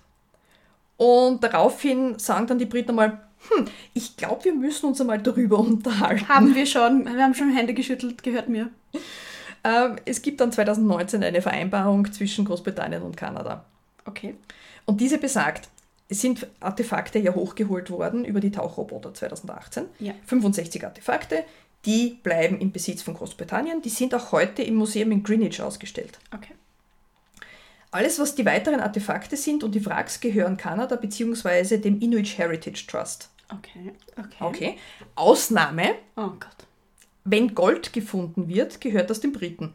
[0.98, 5.60] Und daraufhin sagen dann die Briten mal, hm, ich glaube, wir müssen uns einmal darüber
[5.60, 6.28] unterhalten.
[6.28, 8.70] Haben wir schon, wir haben schon Hände geschüttelt, gehört mir.
[9.64, 13.66] Ähm, es gibt dann 2019 eine Vereinbarung zwischen Großbritannien und Kanada.
[14.06, 14.36] Okay.
[14.86, 15.70] Und diese besagt,
[16.10, 19.86] es sind Artefakte ja hochgeholt worden über die Tauchroboter 2018.
[20.00, 20.14] Ja.
[20.26, 21.44] 65 Artefakte,
[21.86, 23.82] die bleiben im Besitz von Großbritannien.
[23.82, 26.20] Die sind auch heute im Museum in Greenwich ausgestellt.
[26.34, 26.54] Okay.
[27.92, 31.78] Alles, was die weiteren Artefakte sind und die Wracks gehören Kanada bzw.
[31.78, 33.30] dem Inuit Heritage Trust.
[33.50, 33.94] Okay.
[34.18, 34.36] Okay.
[34.42, 34.78] Okay.
[35.16, 36.68] Ausnahme, Oh Gott.
[37.24, 39.74] wenn Gold gefunden wird, gehört das den Briten.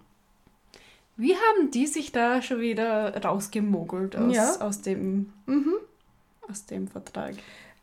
[1.17, 4.61] Wie haben die sich da schon wieder rausgemogelt aus, Ja.
[4.61, 5.33] aus, dem,
[6.51, 7.35] aus dem Vertrag?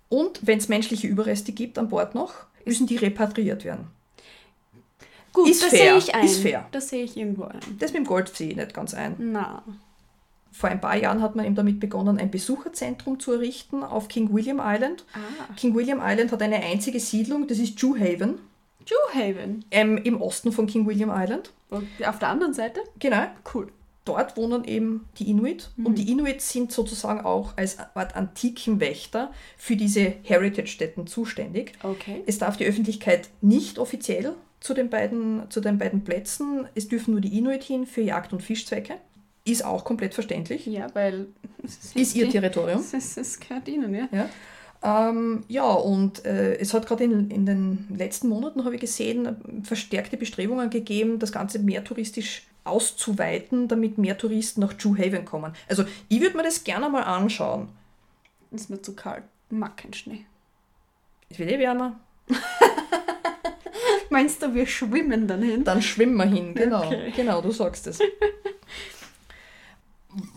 [0.09, 2.33] Und wenn es menschliche Überreste gibt an Bord noch,
[2.65, 3.87] müssen die repatriiert werden.
[5.33, 6.25] Gut, Ist das sehe ich ein.
[6.25, 6.67] ist fair.
[6.71, 7.59] Das sehe ich irgendwo ein.
[7.79, 9.15] Das mit dem Gold sehe ich nicht ganz ein.
[9.19, 9.63] Na.
[10.51, 14.33] Vor ein paar Jahren hat man eben damit begonnen, ein Besucherzentrum zu errichten auf King
[14.33, 15.05] William Island.
[15.13, 15.53] Ah.
[15.55, 18.39] King William Island hat eine einzige Siedlung, das ist Dewhaven,
[18.89, 19.65] Dewhaven.
[19.71, 21.51] ähm, im Osten von King William Island.
[21.69, 22.81] Und Auf der anderen Seite?
[22.97, 23.27] Genau.
[23.53, 23.67] Cool.
[24.05, 29.31] Dort wohnen eben die Inuit und die Inuit sind sozusagen auch als Art antiken Wächter
[29.55, 31.73] für diese Heritage-Stätten zuständig.
[31.83, 32.23] Okay.
[32.25, 37.11] Es darf die Öffentlichkeit nicht offiziell zu den beiden, zu den beiden Plätzen, es dürfen
[37.11, 38.95] nur die Inuit hin für Jagd- und Fischzwecke.
[39.45, 40.65] Ist auch komplett verständlich.
[40.65, 41.27] Ja, weil.
[41.63, 42.83] es Ist ihr die- Territorium.
[42.93, 44.07] Es, es, gehört ihnen, ja.
[44.11, 48.81] Ja, ähm, ja und äh, es hat gerade in, in den letzten Monaten, habe ich
[48.81, 55.53] gesehen, verstärkte Bestrebungen gegeben, das Ganze mehr touristisch auszuweiten, damit mehr Touristen nach Dewhaven kommen.
[55.67, 57.69] Also ich würde mir das gerne mal anschauen.
[58.51, 59.23] Ist mir zu kalt.
[59.49, 60.25] Mag keinen Schnee.
[61.29, 61.99] Es wird eh wärmer.
[64.09, 65.63] Meinst du, wir schwimmen dann hin?
[65.63, 66.83] Dann schwimmen wir hin, genau.
[66.85, 67.13] Okay.
[67.15, 67.99] Genau, du sagst es.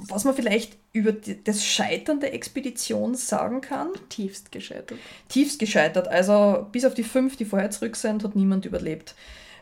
[0.08, 4.98] Was man vielleicht über das Scheitern der Expedition sagen kann, Tiefst gescheitert.
[5.28, 6.08] tiefst gescheitert.
[6.08, 9.14] Also bis auf die fünf, die vorher zurück sind, hat niemand überlebt.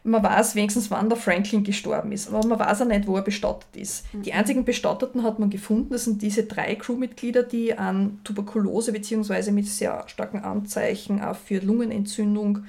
[0.03, 3.23] Man weiß wenigstens, wann der Franklin gestorben ist, aber man weiß auch nicht, wo er
[3.23, 4.07] bestattet ist.
[4.15, 9.51] Die einzigen Bestatteten hat man gefunden, das sind diese drei Crewmitglieder, die an Tuberkulose bzw.
[9.51, 12.65] mit sehr starken Anzeichen auch für Lungenentzündung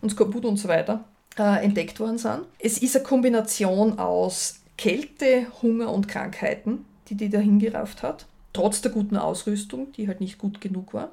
[0.00, 1.04] und Skorbut und so weiter
[1.38, 2.46] äh, entdeckt worden sind.
[2.58, 8.24] Es ist eine Kombination aus Kälte, Hunger und Krankheiten, die die dahin gerafft hat,
[8.54, 11.10] trotz der guten Ausrüstung, die halt nicht gut genug war.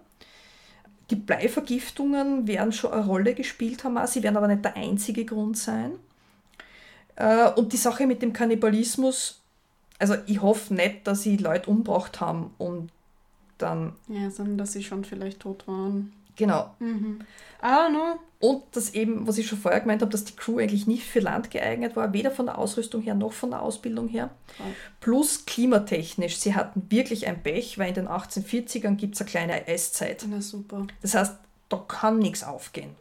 [1.10, 5.58] Die Bleivergiftungen werden schon eine Rolle gespielt haben, sie werden aber nicht der einzige Grund
[5.58, 5.92] sein.
[7.18, 9.42] Äh, Und die Sache mit dem Kannibalismus,
[10.00, 12.90] also ich hoffe nicht, dass sie Leute umgebracht haben und
[13.58, 16.14] dann, Ja, sondern dass sie schon vielleicht tot waren.
[16.38, 16.76] Genau.
[16.80, 17.20] Mhm.
[17.62, 18.20] Don't know.
[18.40, 21.20] Und das eben, was ich schon vorher gemeint habe, dass die Crew eigentlich nicht für
[21.20, 24.30] Land geeignet war, weder von der Ausrüstung her noch von der Ausbildung her.
[24.58, 24.68] Voll.
[25.00, 29.68] Plus klimatechnisch, sie hatten wirklich ein Pech, weil in den 1840ern gibt es eine kleine
[29.68, 30.24] Eiszeit.
[30.30, 30.86] Na super.
[31.02, 31.36] Das heißt,
[31.70, 32.92] da kann nichts aufgehen.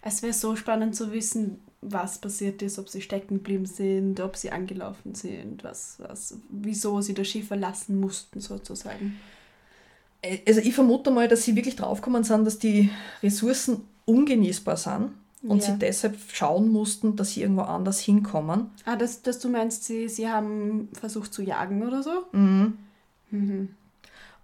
[0.00, 4.36] Es wäre so spannend zu wissen, was passiert ist, ob sie stecken geblieben sind, ob
[4.36, 9.18] sie angelaufen sind, was, was, wieso sie das Schiff verlassen mussten, sozusagen.
[10.46, 12.90] Also ich vermute mal, dass sie wirklich draufgekommen sind, dass die
[13.22, 15.10] Ressourcen ungenießbar sind
[15.42, 15.66] und Ja.
[15.72, 18.70] sie deshalb schauen mussten, dass sie irgendwo anders hinkommen.
[18.84, 22.24] Ah, dass, dass du meinst, sie, sie haben versucht zu jagen oder so?
[22.32, 22.78] Mhm.
[23.30, 23.68] Mhm.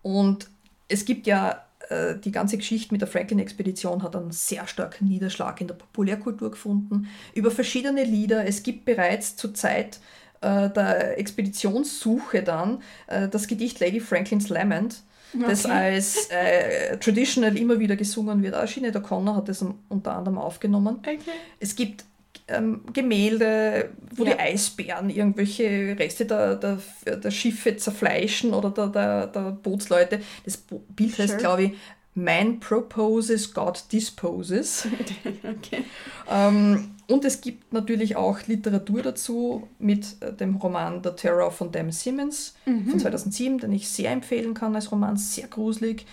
[0.03, 0.49] Und
[0.89, 5.61] es gibt ja äh, die ganze Geschichte mit der Franklin-Expedition hat einen sehr starken Niederschlag
[5.61, 7.09] in der Populärkultur gefunden.
[7.35, 8.47] Über verschiedene Lieder.
[8.47, 10.01] Es gibt bereits zur Zeit
[10.43, 15.03] äh, der Expeditionssuche dann äh, das Gedicht Lady Franklin's Lament,
[15.41, 15.74] das Okay.
[15.74, 18.55] als äh, traditional immer wieder gesungen wird.
[18.55, 20.97] Auch Sinead O'Connor hat das unter anderem aufgenommen.
[20.99, 21.18] Okay.
[21.61, 22.05] Es gibt
[22.49, 24.35] ähm, Gemälde, wo Ja.
[24.35, 26.78] die Eisbären irgendwelche Reste der, der,
[27.16, 30.20] der Schiffe zerfleischen oder der, der, der Bootsleute.
[30.45, 31.41] Das Bo Bild heißt, Sure.
[31.41, 31.72] glaube ich,
[32.16, 34.87] Man proposes, God disposes.
[35.43, 35.85] okay.
[36.30, 41.71] ähm, und es gibt natürlich auch Literatur dazu mit äh, dem Roman The Terror von
[41.73, 46.07] Dan Simmons von 2007, den ich sehr empfehlen kann als Roman, sehr gruselig.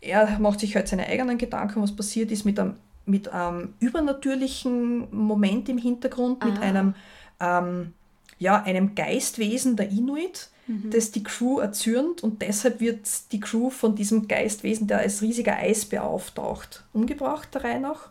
[0.00, 2.74] Er macht sich halt seine eigenen Gedanken, was passiert ist mit einem,
[3.06, 6.62] mit einem übernatürlichen Moment im Hintergrund, mit Ah.
[6.62, 6.94] einem,
[7.40, 7.92] ähm,
[8.38, 10.50] ja, einem Geistwesen der Inuit,
[10.90, 15.56] das die Crew erzürnt und deshalb wird die Crew von diesem Geistwesen, der als riesiger
[15.56, 18.10] Eisbär auftaucht, umgebracht der Reihe nach.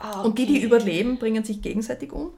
[0.00, 0.66] Ah, Und die, die okay.
[0.66, 2.30] überleben, bringen sich gegenseitig um.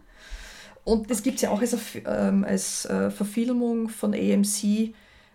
[0.85, 4.95] Und das gibt es ja auch als, ähm, als äh, Verfilmung von AMC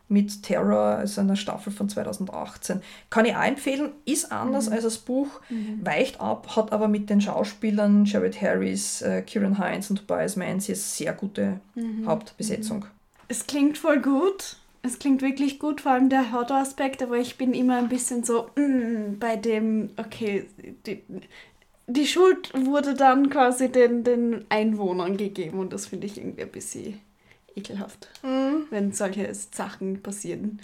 [0.09, 2.81] mit Terror, also einer Staffel von 2018.
[3.09, 5.41] Kann ich auch empfehlen, ist anders als das Buch,
[5.81, 10.97] weicht ab, hat aber mit den Schauspielern Jared Harris, äh, Kieran Hines und Tobias Menzies
[10.97, 11.59] sehr gute
[12.05, 12.85] Hauptbesetzung.
[13.27, 14.57] Es klingt voll gut.
[14.83, 18.49] Es klingt wirklich gut, vor allem der Horror-Aspekt, aber ich bin immer ein bisschen so
[18.55, 20.45] mm, bei dem, okay,
[20.85, 21.03] die,
[21.87, 26.51] die Schuld wurde dann quasi den, den Einwohnern gegeben und das finde ich irgendwie ein
[26.51, 26.99] bisschen
[27.55, 28.09] ekelhaft,
[28.69, 30.59] wenn solche Sachen passieren.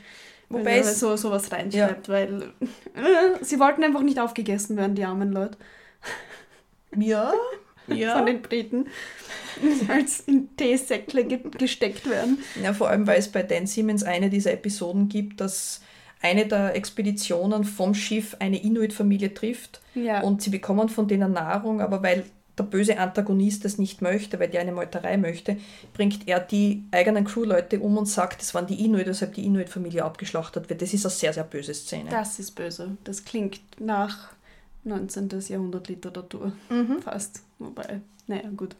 [0.49, 2.53] Wobei es- so sowas reinschreibt, weil
[2.93, 5.57] äh, sie wollten einfach nicht aufgegessen werden, die armen Leute
[6.95, 7.33] Ja,
[7.87, 8.23] von ja.
[8.23, 8.87] den Briten,
[9.87, 12.37] als in Teesäckle ge gesteckt werden.
[12.61, 15.81] Ja, vor allem, weil es bei Dan Simmons eine dieser Episoden gibt, dass
[16.23, 20.21] eine der Expeditionen vom Schiff eine Inuit-Familie trifft Ja.
[20.21, 22.23] und sie bekommen von denen Nahrung, aber weil
[22.57, 25.57] der böse Antagonist das nicht möchte, weil der eine Meuterei möchte,
[25.93, 30.05] bringt er die eigenen Crewleute um und sagt, das waren die Inuit, weshalb die Inuit-Familie
[30.05, 30.81] abgeschlachtet wird.
[30.81, 32.09] Das ist eine sehr, sehr böse Szene.
[32.11, 32.95] Das ist böse.
[33.03, 34.33] Das klingt nach
[34.83, 35.29] 19.
[35.49, 36.51] Jahrhundert Literatur.
[36.69, 37.01] Mhm.
[37.01, 37.41] Fast.
[37.57, 38.75] Wobei, naja, gut.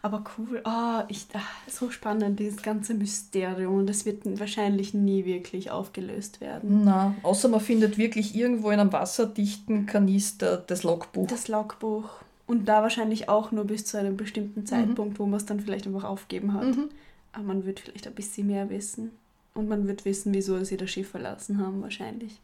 [0.00, 0.62] Aber cool.
[0.64, 3.74] Ah, ich, ah, so spannend, dieses ganze Mysterium.
[3.74, 6.84] Und das wird wahrscheinlich nie wirklich aufgelöst werden.
[6.84, 11.26] Na, außer man findet wirklich irgendwo in einem wasserdichten Kanister das Logbuch.
[11.26, 12.08] Das Logbuch.
[12.46, 15.86] Und da wahrscheinlich auch nur bis zu einem bestimmten Zeitpunkt, wo man es dann vielleicht
[15.86, 16.64] einfach aufgeben hat.
[16.64, 16.88] Mhm.
[17.32, 19.10] Aber man wird vielleicht ein bisschen mehr wissen.
[19.52, 22.40] Und man wird wissen, wieso sie das Schiff verlassen haben, wahrscheinlich.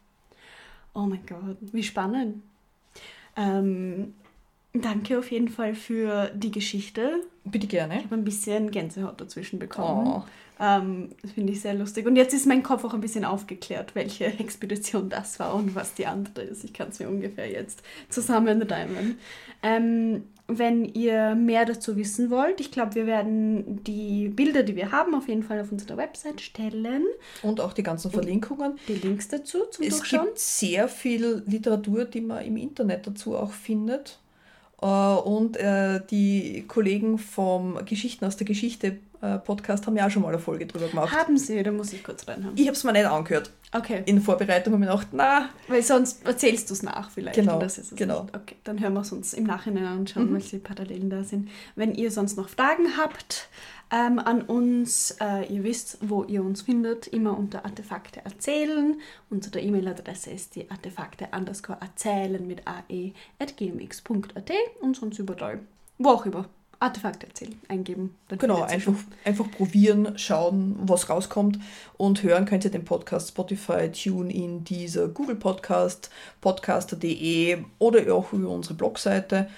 [0.93, 2.43] Oh mein Gott, wie spannend.
[3.35, 4.13] Ähm,
[4.73, 7.21] danke auf jeden Fall für die Geschichte.
[7.45, 7.97] Bitte gerne.
[7.97, 10.07] Ich habe ein bisschen Gänsehaut dazwischen bekommen.
[10.07, 10.23] Oh.
[10.59, 12.05] Ähm, das finde ich sehr lustig.
[12.05, 15.93] Und jetzt ist mein Kopf auch ein bisschen aufgeklärt, welche Expedition das war und was
[15.93, 16.63] die andere ist.
[16.63, 19.17] Ich kann es mir ungefähr jetzt zusammenreimen.
[19.61, 24.91] Ähm, wenn ihr mehr dazu wissen wollt, ich glaube, wir werden die Bilder, die wir
[24.91, 27.05] haben, auf jeden Fall auf unserer Website stellen.
[27.41, 28.77] Und auch die ganzen Verlinkungen.
[28.87, 30.25] Die Links dazu zum Es Durchschauen.
[30.25, 34.19] gibt sehr viel Literatur, die man im Internet dazu auch findet.
[34.83, 38.97] Äh, und äh, die Kollegen vom Geschichten aus der Geschichte
[39.39, 41.15] Podcast haben ja auch schon mal eine Folge drüber gemacht.
[41.15, 42.57] Haben sie, da muss ich kurz reinhaben.
[42.57, 43.51] Ich habe es mir nicht angehört.
[43.75, 44.03] Okay.
[44.05, 45.49] In Vorbereitung habe ich mir gedacht, na.
[45.67, 47.35] Weil sonst erzählst du es nach vielleicht.
[47.35, 48.23] Genau, und das ist es genau.
[48.23, 48.35] Nicht.
[48.35, 50.35] Okay, dann hören wir es uns im Nachhinein an und schauen, Mhm.
[50.35, 51.49] welche Parallelen da sind.
[51.75, 53.47] Wenn ihr sonst noch Fragen habt
[53.91, 58.99] ähm, an uns, äh, ihr wisst, wo ihr uns findet, immer unter Artefakte erzählen.
[59.29, 64.51] Unsere E-Mail-Adresse ist die artefakte underscore erzählen mit ae at gmx.at
[64.81, 65.59] und sonst überall,
[65.97, 66.47] wo auch immer.
[66.79, 68.15] Artefakte erzählen, eingeben.
[68.27, 68.93] Genau, einfach,
[69.23, 71.59] einfach probieren, schauen, was rauskommt.
[71.97, 76.09] Und hören könnt ihr den Podcast Spotify, TuneIn, dieser Google Podcast,
[76.41, 79.49] podcaster.de oder auch über unsere Blogseite.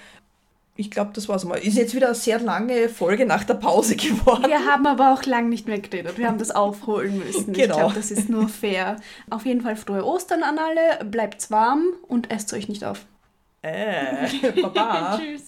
[0.77, 1.55] Ich glaube, das war's mal.
[1.55, 4.43] Ist jetzt wieder eine sehr lange Folge nach der Pause geworden.
[4.47, 6.17] Wir haben aber auch lang nicht mehr geredet.
[6.17, 7.51] Wir haben das aufholen müssen.
[7.51, 7.77] Ich Genau.
[7.77, 8.97] glaube, das ist nur fair.
[9.29, 11.05] Auf jeden Fall frohe Ostern an alle.
[11.05, 13.05] Bleibt warm und esst euch nicht auf.
[13.61, 14.27] Äh,
[14.61, 15.17] Baba.
[15.17, 15.43] Tschüss.